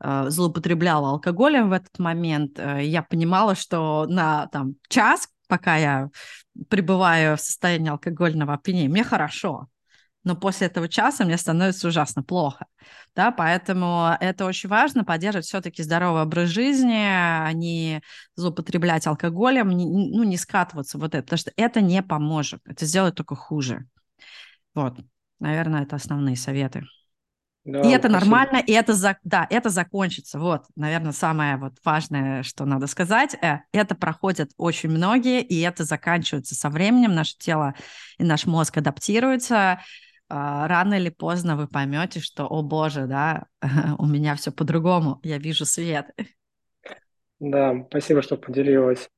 [0.00, 6.08] э, злоупотребляла алкоголем в этот момент, я понимала, что на там, час, пока я
[6.68, 9.68] пребываю в состоянии алкогольного опьянения, мне хорошо,
[10.24, 12.66] но после этого часа мне становится ужасно плохо.
[13.14, 18.02] Да, поэтому это очень важно, поддерживать все-таки здоровый образ жизни, а не
[18.34, 23.14] злоупотреблять алкоголем, не, ну, не скатываться вот это, потому что это не поможет, это сделает
[23.14, 23.86] только хуже.
[24.74, 24.98] Вот,
[25.38, 26.84] наверное, это основные советы.
[27.64, 28.12] Да, и это спасибо.
[28.12, 30.38] нормально, и это, за, да, это закончится.
[30.38, 33.36] Вот, наверное, самое вот важное, что надо сказать.
[33.40, 37.14] Э, это проходят очень многие, и это заканчивается со временем.
[37.14, 37.74] Наше тело
[38.18, 39.80] и наш мозг адаптируются.
[40.36, 43.46] А, рано или поздно вы поймете, что, о боже, да,
[44.00, 46.06] у меня все по-другому, я вижу свет.
[47.38, 49.08] Да, спасибо, что поделилась.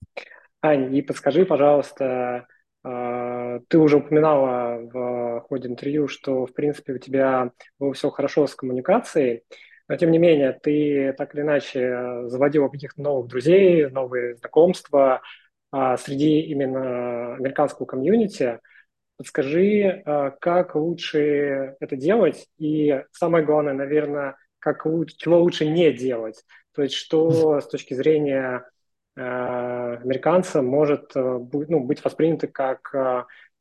[0.60, 2.46] Ань, и подскажи, пожалуйста,
[2.84, 8.46] а, ты уже упоминала в ходе интервью, что, в принципе, у тебя было все хорошо
[8.46, 9.44] с коммуникацией,
[9.88, 15.22] но, тем не менее, ты так или иначе заводила каких-то новых друзей, новые знакомства
[15.70, 18.60] а, среди именно американского комьюнити.
[19.16, 25.92] Подскажи, а, как лучше это делать, и самое главное, наверное, как лучше, чего лучше не
[25.92, 26.44] делать.
[26.74, 28.64] То есть, что с точки зрения
[29.16, 32.92] Э, американца может э, ну, быть воспринято как,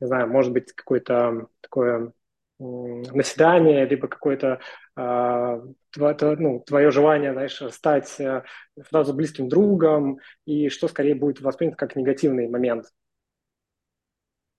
[0.02, 2.12] не знаю, может быть, какое-то такое
[2.58, 4.62] наседание, либо какое-то
[4.96, 12.48] ну, твое желание, знаешь, стать сразу близким другом, и что скорее будет воспринято как негативный
[12.48, 12.86] момент.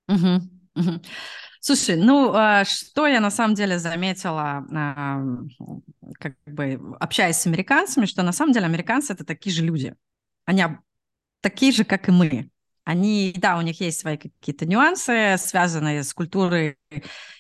[0.09, 0.43] Угу,
[1.61, 4.65] Слушай, ну а, что я на самом деле заметила,
[6.21, 9.95] как бы общаясь с американцами, что на самом деле американцы это такие же люди.
[10.45, 10.65] Они
[11.41, 12.51] такие же, как и мы.
[12.85, 16.77] Они, да, у них есть свои какие-то нюансы, связанные с культурой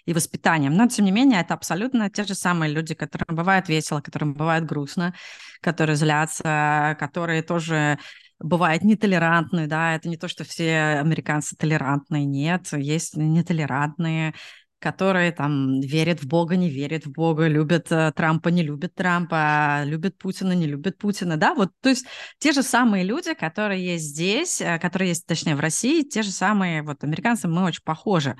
[0.04, 4.00] и воспитанием, но, тем не менее, это абсолютно те же самые люди, которым бывает весело,
[4.00, 5.14] которым бывает грустно,
[5.60, 8.00] которые злятся, которые тоже
[8.38, 14.34] бывают нетолерантны, да, это не то, что все американцы толерантные, нет, есть нетолерантные,
[14.78, 19.82] которые там верят в Бога, не верят в Бога, любят э, Трампа, не любят Трампа,
[19.84, 22.06] любят Путина, не любят Путина, да, вот, то есть
[22.38, 26.30] те же самые люди, которые есть здесь, э, которые есть, точнее, в России, те же
[26.30, 28.36] самые, вот, американцы, мы очень похожи.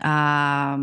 [0.00, 0.78] А,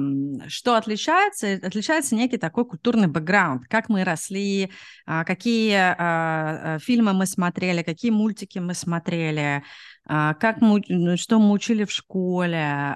[0.47, 1.53] что отличается?
[1.63, 4.71] Отличается некий такой культурный бэкграунд, как мы росли,
[5.05, 9.63] а, какие а, фильмы мы смотрели, какие мультики мы смотрели,
[10.07, 12.95] как мы, ну, что мы учили в школе,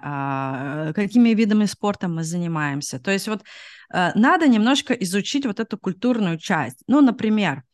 [0.94, 3.00] какими видами спорта мы занимаемся.
[3.00, 3.44] То есть вот
[3.92, 6.84] надо немножко изучить вот эту культурную часть.
[6.86, 7.69] Ну, например, а,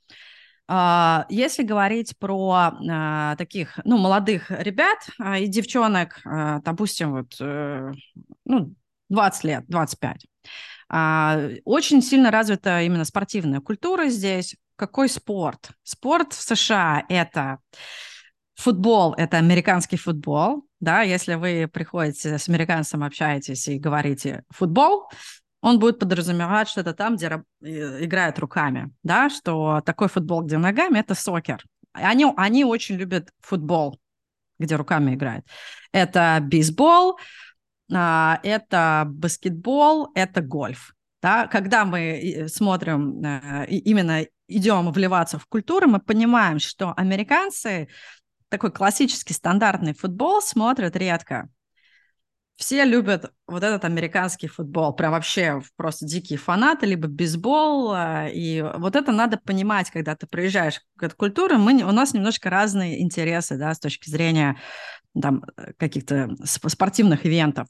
[0.68, 7.92] если говорить про а, таких, ну, молодых ребят а, и девчонок, допустим, вот, э,
[8.46, 8.74] ну,
[9.10, 10.26] 20 лет, 25,
[11.66, 14.56] очень сильно развита именно спортивная культура здесь.
[14.76, 15.70] Какой спорт?
[15.84, 17.60] Спорт в США– это
[18.56, 25.10] футбол, это американский футбол, да, если вы приходите с американцем, общаетесь и говорите футбол,
[25.66, 31.00] он будет подразумевать, что это там, где играют руками, да, что такой футбол, где ногами,
[31.00, 31.64] это сокер.
[31.92, 34.00] Они, они очень любят футбол,
[34.60, 35.44] где руками играют.
[35.92, 37.18] Это бейсбол,
[37.92, 40.94] а, это баскетбол, это гольф.
[41.20, 41.48] Да?
[41.48, 47.88] Когда мы смотрим, э, именно идем вливаться в культуру, мы понимаем, что американцы
[48.50, 51.50] такой классический стандартный футбол смотрят редко.
[52.58, 58.62] Все любят вот этот американский футбол, прям вообще просто дикие фанаты, либо бейсбол, а, и
[58.62, 63.02] вот это надо понимать, когда ты приезжаешь к этой культуре, мы, у нас немножко разные
[63.02, 64.58] интересы, да, с точки зрения
[65.22, 65.44] там
[65.78, 67.68] каких-то спортивных ивентов.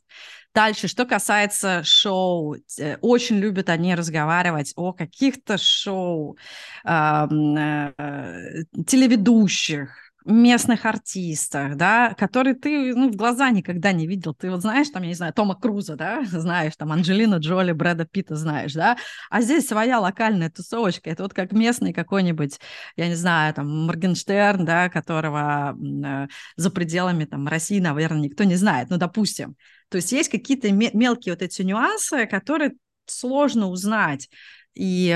[0.53, 2.56] Дальше, что касается шоу,
[3.02, 6.38] очень любят они разговаривать о каких-то шоу,
[6.86, 14.34] э, э, телеведущих, местных артистах, да, которые ты ну, в глаза никогда не видел.
[14.34, 18.06] Ты вот знаешь, там, я не знаю, Тома Круза, да, знаешь, там, Анджелина Джоли, Брэда
[18.06, 18.97] Питта знаешь, да,
[19.30, 21.10] а здесь своя локальная тусовочка.
[21.10, 22.60] Это вот как местный какой-нибудь,
[22.95, 28.56] я не знаю, там, Моргенштерн, да, которого э, за пределами там России, наверное, никто не
[28.56, 29.56] знает, ну, допустим.
[29.89, 32.73] То есть есть какие-то мелкие вот эти нюансы, которые
[33.06, 34.30] сложно узнать.
[34.73, 35.15] И,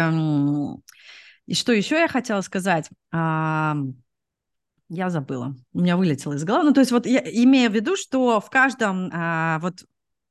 [1.47, 2.89] и что еще я хотела сказать?
[4.89, 5.55] Я забыла.
[5.73, 6.65] У меня вылетело из головы.
[6.65, 9.09] Ну, то есть вот я имею в виду, что в каждом...
[9.13, 9.85] А, вот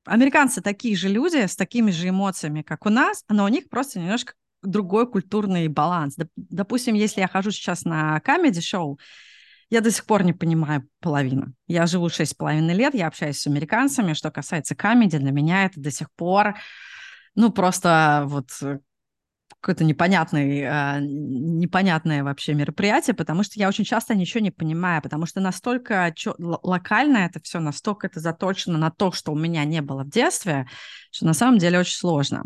[0.04, 4.00] американцы такие же люди с такими же эмоциями, как у нас, но у них просто
[4.00, 6.16] немножко другой культурный баланс.
[6.36, 8.98] Допустим, если я хожу сейчас на камеди-шоу,
[9.70, 11.52] я до сих пор не понимаю половину.
[11.66, 14.14] Я живу шесть с половиной лет, я общаюсь с американцами.
[14.14, 16.56] Что касается камеди, для меня это до сих пор,
[17.34, 18.50] ну, просто вот
[19.68, 25.26] какое-то непонятное, а, непонятное вообще мероприятие, потому что я очень часто ничего не понимаю, потому
[25.26, 30.04] что настолько локально это все, настолько это заточено на то, что у меня не было
[30.04, 30.66] в детстве,
[31.10, 32.44] что на самом деле очень сложно.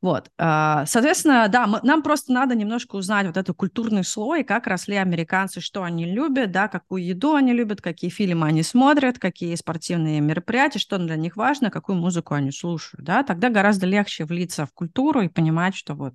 [0.00, 4.68] Вот, а, соответственно, да, мы, нам просто надо немножко узнать вот этот культурный слой, как
[4.68, 9.56] росли американцы, что они любят, да, какую еду они любят, какие фильмы они смотрят, какие
[9.56, 14.66] спортивные мероприятия, что для них важно, какую музыку они слушают, да, тогда гораздо легче влиться
[14.66, 16.14] в культуру и понимать, что вот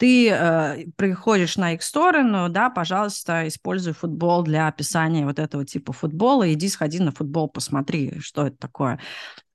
[0.00, 5.92] ты э, приходишь на их сторону, да, пожалуйста, используй футбол для описания вот этого типа
[5.92, 8.98] футбола, иди сходи на футбол, посмотри, что это такое.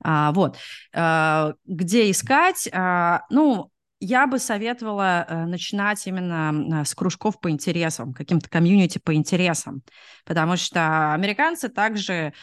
[0.04, 0.58] А, вот.
[0.94, 2.70] А, где искать?
[2.72, 9.16] А, ну, я бы советовала а, начинать именно с кружков по интересам, каким-то комьюнити по
[9.16, 9.82] интересам,
[10.26, 12.34] потому что американцы также,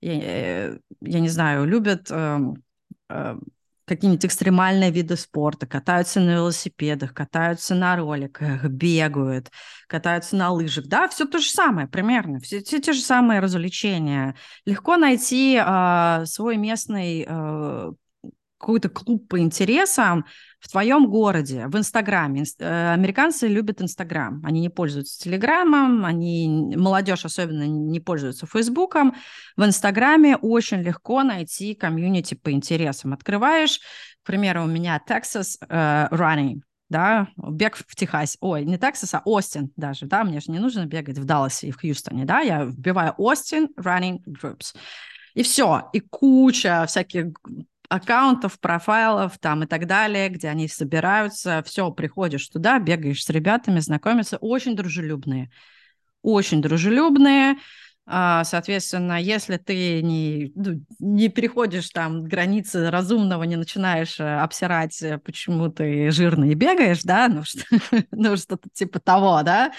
[0.00, 2.62] я, э, я не знаю, любят эм,
[3.10, 3.36] э,
[3.90, 9.50] какие-нибудь экстремальные виды спорта, катаются на велосипедах, катаются на роликах, бегают,
[9.88, 10.86] катаются на лыжах.
[10.86, 14.36] Да, все то же самое примерно, все, все те же самые развлечения.
[14.64, 17.92] Легко найти э, свой местный э,
[18.60, 20.26] какой-то клуб по интересам
[20.60, 22.44] в твоем городе, в Инстаграме.
[22.58, 24.42] Э, американцы любят Инстаграм.
[24.44, 29.14] Они не пользуются Телеграмом, они, молодежь особенно не пользуется Фейсбуком.
[29.56, 33.14] В Инстаграме очень легко найти комьюнити по интересам.
[33.14, 33.80] Открываешь,
[34.22, 36.60] к примеру, у меня Texas uh, Running,
[36.90, 40.84] да, бег в Техасе, ой, не Texas, а Остин даже, да, мне же не нужно
[40.84, 44.74] бегать в Далласе и в Хьюстоне, да, я вбиваю Остин Running Groups.
[45.34, 47.26] И все, и куча всяких
[47.90, 53.80] аккаунтов, профайлов там и так далее, где они собираются, все, приходишь туда, бегаешь с ребятами,
[53.80, 55.50] знакомишься, очень дружелюбные,
[56.22, 57.56] очень дружелюбные,
[58.12, 65.00] а, Соответственно, если ты не, ну, не переходишь там границы разумного, не начинаешь э, обсирать,
[65.00, 67.42] э, почему ты жирный и бегаешь, да, ну,
[68.10, 69.70] ну что-то типа того, да,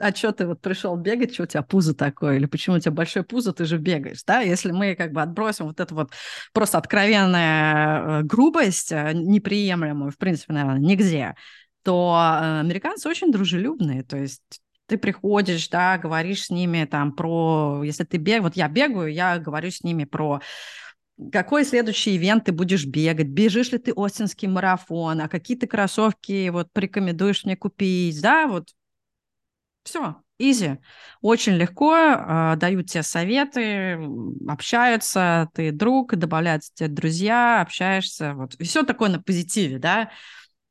[0.00, 2.90] а что ты вот пришел бегать, что у тебя пузо такое, или почему у тебя
[2.90, 4.40] большое пузо, ты же бегаешь, да?
[4.40, 6.12] Если мы как бы отбросим вот эту вот
[6.52, 11.36] просто откровенная э, грубость, э, неприемлемую, в принципе, наверное, нигде,
[11.82, 14.42] то э, американцы очень дружелюбные, то есть
[14.86, 19.38] ты приходишь, да, говоришь с ними там про, если ты бегаешь, вот я бегаю, я
[19.38, 20.40] говорю с ними про
[21.30, 26.48] какой следующий ивент ты будешь бегать, бежишь ли ты Остинский марафон, а какие ты кроссовки
[26.48, 28.70] вот порекомендуешь мне купить, да, вот
[29.90, 30.78] все, изи.
[31.20, 33.98] Очень легко э, дают тебе советы,
[34.48, 38.34] общаются, ты друг, добавляются тебе друзья, общаешься.
[38.34, 38.54] Вот.
[38.54, 40.10] И все такое на позитиве, да.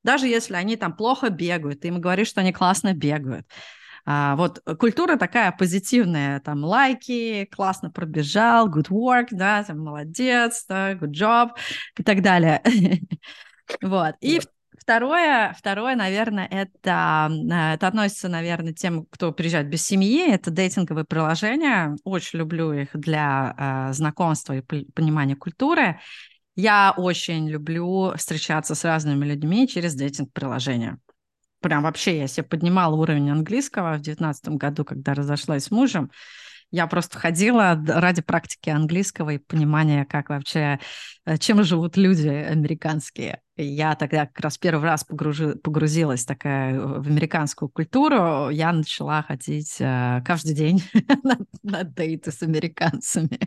[0.03, 3.45] Даже если они там плохо бегают, ты им говоришь, что они классно бегают.
[4.05, 10.93] А, вот культура такая позитивная, там лайки, классно пробежал, good work, да, там молодец, да,
[10.93, 11.49] good job
[11.97, 12.61] и так далее.
[13.83, 14.15] Вот.
[14.19, 14.39] И
[14.79, 20.31] Второе, второе, наверное, это, э, это относится, наверное, тем, кто приезжает без семьи.
[20.31, 21.95] Это дейтинговые приложения.
[22.03, 25.99] Очень люблю их для э, знакомства и понимания культуры.
[26.55, 30.97] Я очень люблю встречаться с разными людьми через дейтинг-приложения.
[31.61, 36.09] Прям вообще я себе поднимала уровень английского в 2019 году, когда разошлась с мужем.
[36.71, 40.79] Я просто ходила ради практики английского и понимания, как вообще,
[41.25, 43.41] э, чем живут люди американские.
[43.63, 48.49] Я тогда как раз первый раз погружи, погрузилась такая э, в американскую культуру.
[48.49, 50.81] Я начала ходить э, каждый день
[51.23, 53.39] на, на дейты с американцами.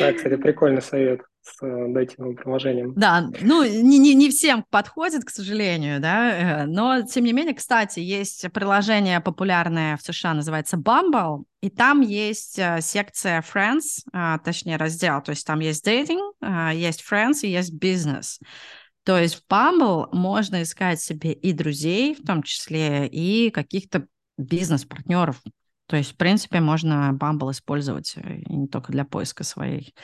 [0.00, 1.20] Да, кстати, прикольный совет.
[1.42, 2.94] с э, дейтинговым приложением.
[2.96, 7.54] Да, ну не, не, не всем подходит, к сожалению, да, э, но тем не менее,
[7.54, 14.76] кстати, есть приложение популярное в США, называется Bumble, и там есть секция Friends, а, точнее
[14.76, 18.40] раздел, то есть там есть дейтинг, а, есть Friends и есть бизнес.
[19.06, 25.40] То есть в Bumble можно искать себе и друзей, в том числе, и каких-то бизнес-партнеров.
[25.86, 29.94] То есть, в принципе, можно Bumble использовать э, и не только для поиска своей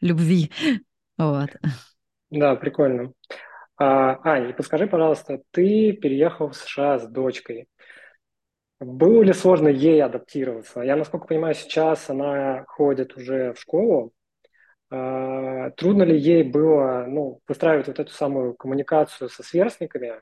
[0.00, 0.50] любви.
[1.18, 1.50] Вот.
[2.30, 3.12] Да, прикольно.
[3.76, 7.68] А, Ань, и подскажи, пожалуйста, ты переехал в США с дочкой.
[8.80, 10.80] Было ли сложно ей адаптироваться?
[10.80, 14.12] Я, насколько понимаю, сейчас она ходит уже в школу.
[14.94, 20.20] А, трудно ли ей было ну, выстраивать вот эту самую коммуникацию со сверстниками?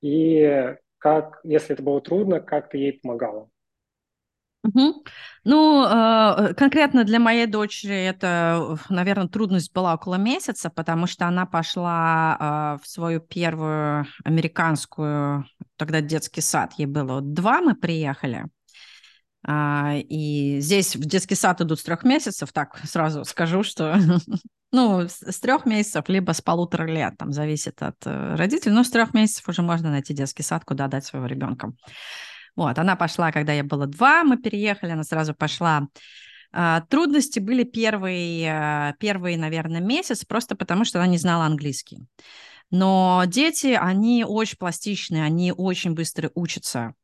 [0.00, 3.48] И как, если это было трудно, как ты ей помогала?
[4.64, 5.04] Угу.
[5.44, 11.46] Ну, э, конкретно для моей дочери это, наверное, трудность была около месяца, потому что она
[11.46, 15.46] пошла э, в свою первую американскую,
[15.76, 18.46] тогда детский сад, ей было два, мы приехали.
[19.46, 23.96] А, и здесь в детский сад идут с трех месяцев, так сразу скажу, что
[24.72, 28.90] ну, с трех месяцев, либо с полутора лет, там зависит от э, родителей, но с
[28.90, 31.72] трех месяцев уже можно найти детский сад, куда дать своего ребенка.
[32.56, 35.86] Вот, она пошла, когда я было два, мы переехали, она сразу пошла.
[36.50, 42.06] А, трудности были первый, а, первый, наверное, месяц, просто потому что она не знала английский.
[42.70, 46.94] Но дети, они очень пластичные, они очень быстро учатся.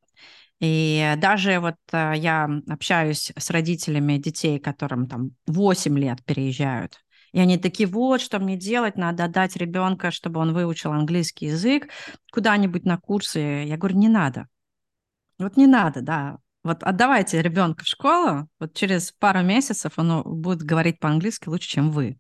[0.64, 7.40] И даже вот а, я общаюсь с родителями детей, которым там 8 лет переезжают, и
[7.40, 11.88] они такие, вот, что мне делать, надо отдать ребенка, чтобы он выучил английский язык
[12.32, 13.40] куда-нибудь на курсы.
[13.66, 14.48] Я говорю, не надо.
[15.38, 16.38] Вот не надо, да.
[16.62, 21.90] Вот отдавайте ребенка в школу, вот через пару месяцев он будет говорить по-английски лучше, чем
[21.90, 22.18] вы.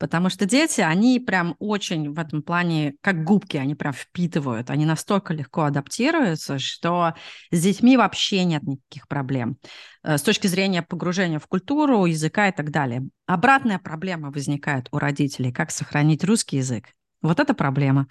[0.00, 4.86] Потому что дети, они прям очень в этом плане, как губки, они прям впитывают, они
[4.86, 7.12] настолько легко адаптируются, что
[7.50, 9.58] с детьми вообще нет никаких проблем
[10.02, 13.06] э, с точки зрения погружения в культуру, языка и так далее.
[13.26, 16.86] Обратная проблема возникает у родителей, как сохранить русский язык.
[17.20, 18.08] Вот это проблема,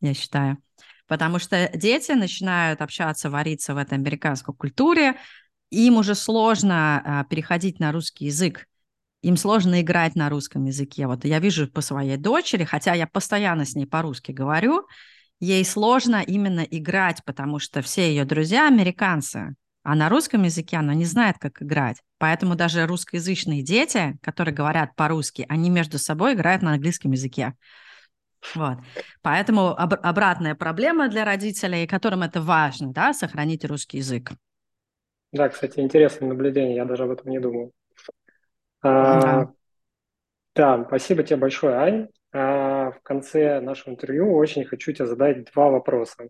[0.00, 0.56] я считаю
[1.06, 5.16] потому что дети начинают общаться, вариться в этой американской культуре,
[5.70, 8.66] им уже сложно а, переходить на русский язык,
[9.22, 11.06] им сложно играть на русском языке.
[11.06, 14.86] Вот я вижу по своей дочери, хотя я постоянно с ней по-русски говорю,
[15.40, 20.94] ей сложно именно играть, потому что все ее друзья американцы, а на русском языке она
[20.94, 21.98] не знает, как играть.
[22.18, 27.54] Поэтому даже русскоязычные дети, которые говорят по-русски, они между собой играют на английском языке.
[28.54, 28.78] Вот.
[29.22, 34.32] Поэтому об- обратная проблема для родителей, которым это важно, да, сохранить русский язык.
[35.32, 37.72] Да, кстати, интересное наблюдение, я даже об этом не думал.
[38.82, 39.52] Да.
[40.54, 42.08] да, спасибо тебе большое, Ань.
[42.32, 46.28] А, в конце нашего интервью очень хочу тебе задать два вопроса.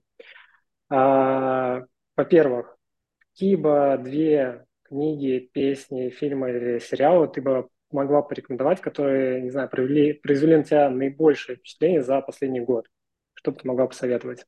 [0.91, 1.83] А,
[2.17, 2.77] во-первых,
[3.19, 9.69] какие бы две книги, песни, фильмы или сериалы ты бы могла порекомендовать, которые, не знаю,
[9.69, 12.87] провели, произвели на тебя наибольшее впечатление за последний год?
[13.35, 14.47] Что бы ты могла посоветовать?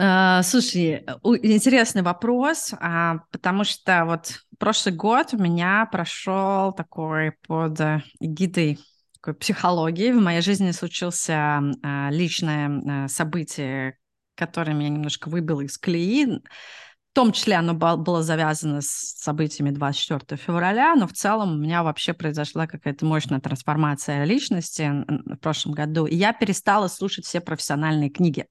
[0.00, 1.04] Uh, слушай,
[1.42, 7.78] интересный вопрос, uh, потому что вот прошлый год у меня прошел такой под
[8.18, 8.78] эгидой
[9.16, 10.12] такой психологии.
[10.12, 13.98] В моей жизни случился uh, личное событие,
[14.36, 16.24] которое меня немножко выбило из колеи.
[16.24, 18.86] В том числе оно было завязано с
[19.18, 25.36] событиями 24 февраля, но в целом у меня вообще произошла какая-то мощная трансформация личности в
[25.40, 28.46] прошлом году, и я перестала слушать все профессиональные книги.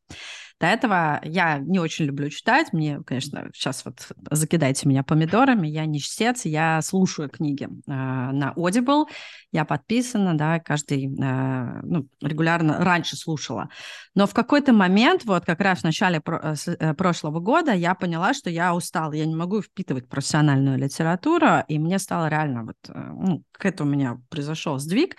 [0.59, 2.73] До этого я не очень люблю читать.
[2.73, 5.67] Мне, конечно, сейчас вот закидайте меня помидорами.
[5.67, 9.05] Я не чтец, я слушаю книги э, на Audible.
[9.53, 13.69] Я подписана, да, каждый, э, ну, регулярно раньше слушала.
[14.15, 17.95] Но в какой-то момент, вот как раз в начале про- э, э, прошлого года, я
[17.95, 19.13] поняла, что я устала.
[19.13, 23.91] Я не могу впитывать профессиональную литературу, и мне стало реально вот, э, ну, к этому
[23.91, 25.15] у меня произошел сдвиг.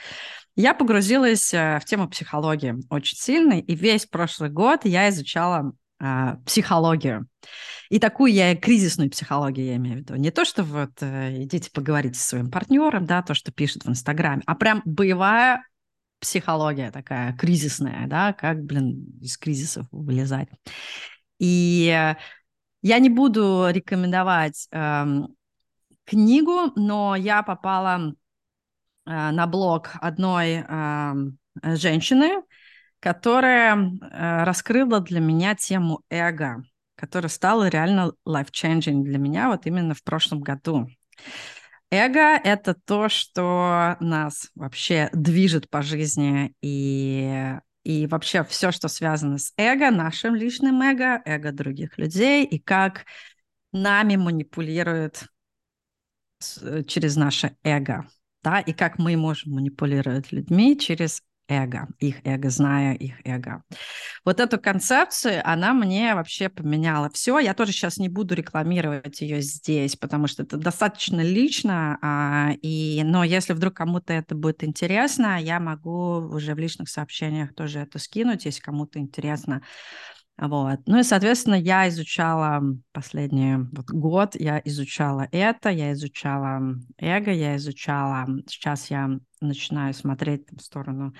[0.57, 6.37] Я погрузилась э, в тему психологии очень сильно, и весь прошлый год я изучала э,
[6.45, 7.27] психологию.
[7.89, 10.15] И такую я кризисную психологию, я имею в виду.
[10.15, 13.91] Не то, что вот э, идите поговорите со своим партнером, да, то, что пишут в
[13.91, 15.65] Инстаграме, а прям боевая
[16.21, 20.49] психология такая кризисная, да, как, блин, из кризисов вылезать.
[21.39, 22.17] И э,
[22.83, 25.05] я не буду рекомендовать э,
[26.05, 28.15] книгу, но я попала
[29.11, 30.65] на блог одной
[31.63, 32.43] женщины,
[33.01, 36.63] которая э, раскрыла для меня тему эго,
[36.95, 40.87] которая стала реально life-changing для меня вот именно в прошлом году.
[41.91, 49.39] Эго— это то, что нас вообще движет по жизни, и, и вообще все, что связано
[49.39, 53.07] с эго, нашим личным эго, эго других людей, и как
[53.73, 55.25] нами манипулируют
[56.87, 58.07] через наше эго,
[58.43, 63.65] да, и как мы можем манипулировать людьми через эго, их эго, зная их эго.
[64.25, 67.39] Вот эту концепцию, она мне вообще поменяла все.
[67.39, 73.03] Я тоже сейчас не буду рекламировать ее здесь, потому что это достаточно лично, а, и,
[73.05, 77.99] но если вдруг кому-то это будет интересно, я могу уже в личных сообщениях тоже это
[77.99, 79.63] скинуть, если кому-то интересно.
[80.41, 80.79] Вот.
[80.87, 82.63] Ну и, соответственно, я изучала
[82.93, 89.11] последний вот год, я изучала это, я изучала эго, я изучала, сейчас я
[89.43, 91.13] начинаю смотреть в сторону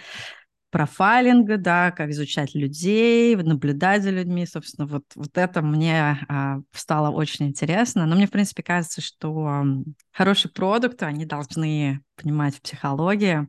[0.71, 7.11] профайлинга, да, как изучать людей, наблюдать за людьми, собственно, вот, вот это мне а, стало
[7.11, 8.07] очень интересно.
[8.07, 9.65] Но мне, в принципе, кажется, что
[10.13, 13.49] хорошие продукты, они должны понимать в психологии,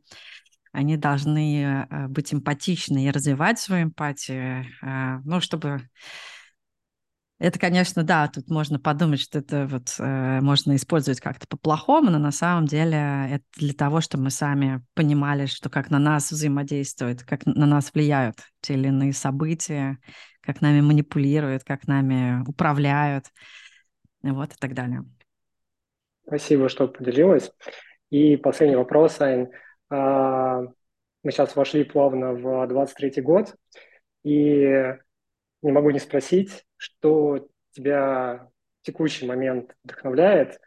[0.71, 5.81] они должны э, быть эмпатичны и развивать свою эмпатию, э, ну, чтобы...
[7.39, 12.19] Это, конечно, да, тут можно подумать, что это вот э, можно использовать как-то по-плохому, но
[12.19, 12.97] на самом деле
[13.31, 17.91] это для того, чтобы мы сами понимали, что как на нас взаимодействуют, как на нас
[17.93, 19.97] влияют те или иные события,
[20.41, 23.25] как нами манипулируют, как нами управляют,
[24.21, 25.03] вот и так далее.
[26.27, 27.51] Спасибо, что поделилась.
[28.11, 29.49] И последний вопрос, Ань.
[29.91, 30.61] А,
[31.23, 33.55] мы сейчас вошли плавно в 23 год,
[34.23, 34.95] и
[35.61, 38.49] не могу не спросить, что тебя
[38.81, 40.59] в текущий момент вдохновляет,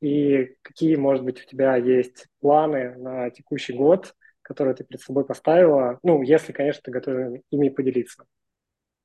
[0.00, 5.24] и какие, может быть, у тебя есть планы на текущий год, которые ты перед собой
[5.24, 8.24] поставила, ну, если, конечно, ты готова ими поделиться.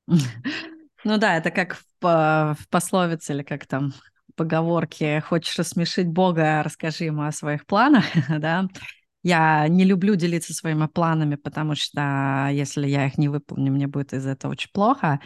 [0.06, 3.92] Ну да, это как в, в пословице или как там
[4.34, 8.04] поговорке «Хочешь рассмешить Бога, расскажи ему о своих планах»,
[8.38, 8.66] да?
[9.22, 14.12] Я не люблю делиться своими планами, потому что если я их не выполню, мне будет
[14.12, 15.20] из этого очень плохо.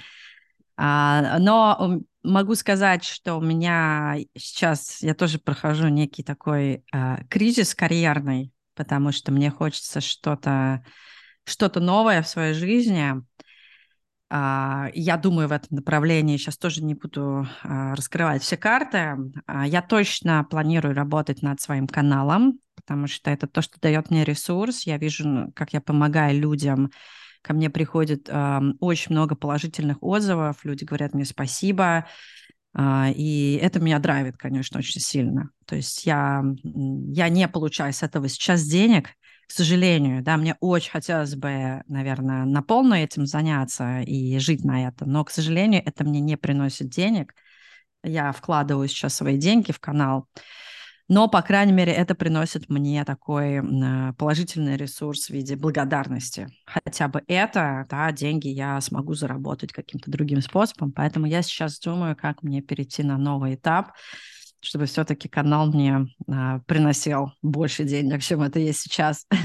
[0.77, 7.75] А, но могу сказать, что у меня сейчас, я тоже прохожу некий такой а, кризис
[7.75, 10.85] карьерный, потому что мне хочется что-то
[11.45, 13.15] что-то новое в своей жизни.
[14.35, 19.19] А, я думаю в этом направлении, сейчас тоже не буду а, раскрывать все карты.
[19.47, 24.25] А, я точно планирую работать над своим каналом, потому что это то, что дает мне
[24.25, 24.87] ресурс.
[24.87, 26.91] Я вижу, как я помогаю людям.
[27.43, 28.31] Ко мне приходит
[28.79, 32.07] очень много положительных отзывов, люди говорят мне спасибо,
[32.79, 35.51] и это меня драйвит, конечно, очень сильно.
[35.67, 39.09] То есть я, я не получаю с этого сейчас денег,
[39.53, 44.89] к сожалению, да, мне очень хотелось бы, наверное, на полную этим заняться и жить на
[44.89, 47.35] этом, но, к сожалению, это мне не приносит денег.
[48.03, 50.27] Я вкладываю сейчас свои деньги в канал,
[51.07, 53.61] но, по крайней мере, это приносит мне такой
[54.17, 56.49] положительный ресурс в виде благодарности.
[56.65, 62.17] Хотя бы это, да, деньги я смогу заработать каким-то другим способом, поэтому я сейчас думаю,
[62.17, 63.93] как мне перейти на новый этап,
[64.63, 69.27] чтобы все-таки канал мне а, приносил больше денег, чем это есть сейчас.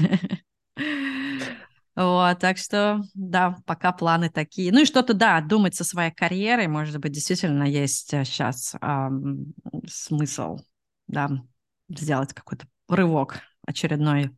[1.96, 4.70] Вот, так что, да, пока планы такие.
[4.70, 9.52] Ну и что-то, да, думать со своей карьерой, может быть, действительно есть сейчас эм,
[9.84, 10.58] смысл,
[11.08, 11.28] да,
[11.88, 14.30] сделать какой-то рывок очередной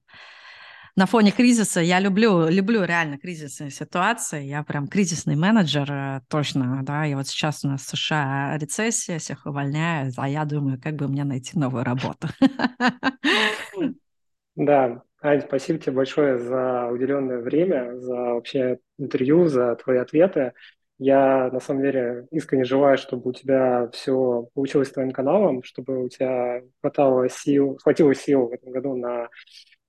[1.01, 4.44] на фоне кризиса я люблю, люблю реально кризисные ситуации.
[4.44, 7.06] Я прям кризисный менеджер, э, точно, да.
[7.06, 11.09] И вот сейчас у нас в США рецессия, всех увольняют, а я думаю, как бы
[11.09, 12.28] мне найти новую работу.
[14.56, 20.52] Да, Ань, спасибо тебе большое за уделенное время, за вообще интервью, за твои ответы.
[20.98, 26.05] Я на самом деле искренне желаю, чтобы у тебя все получилось с твоим каналом, чтобы
[26.05, 29.31] у тебя хватало сил, хватило сил в этом году на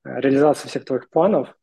[0.03, 1.55] реализацию всех твоих планов.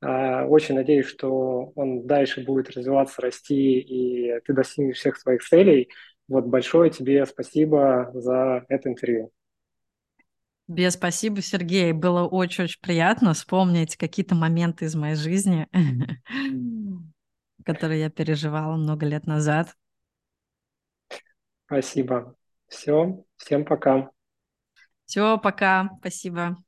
[0.00, 5.90] А, очень надеюсь, что он дальше будет развиваться, расти, и ты достигнешь всех своих целей.
[6.28, 9.32] Вот большое тебе спасибо за это интервью.
[10.68, 11.92] Без спасибо, Сергей.
[11.92, 15.66] Было очень-очень приятно вспомнить какие-то моменты из моей жизни,
[17.64, 19.74] которые я переживала много лет назад.
[21.66, 22.36] Спасибо.
[22.68, 24.10] Все, всем пока.
[25.06, 25.88] Все, пока.
[26.00, 26.58] Спасибо.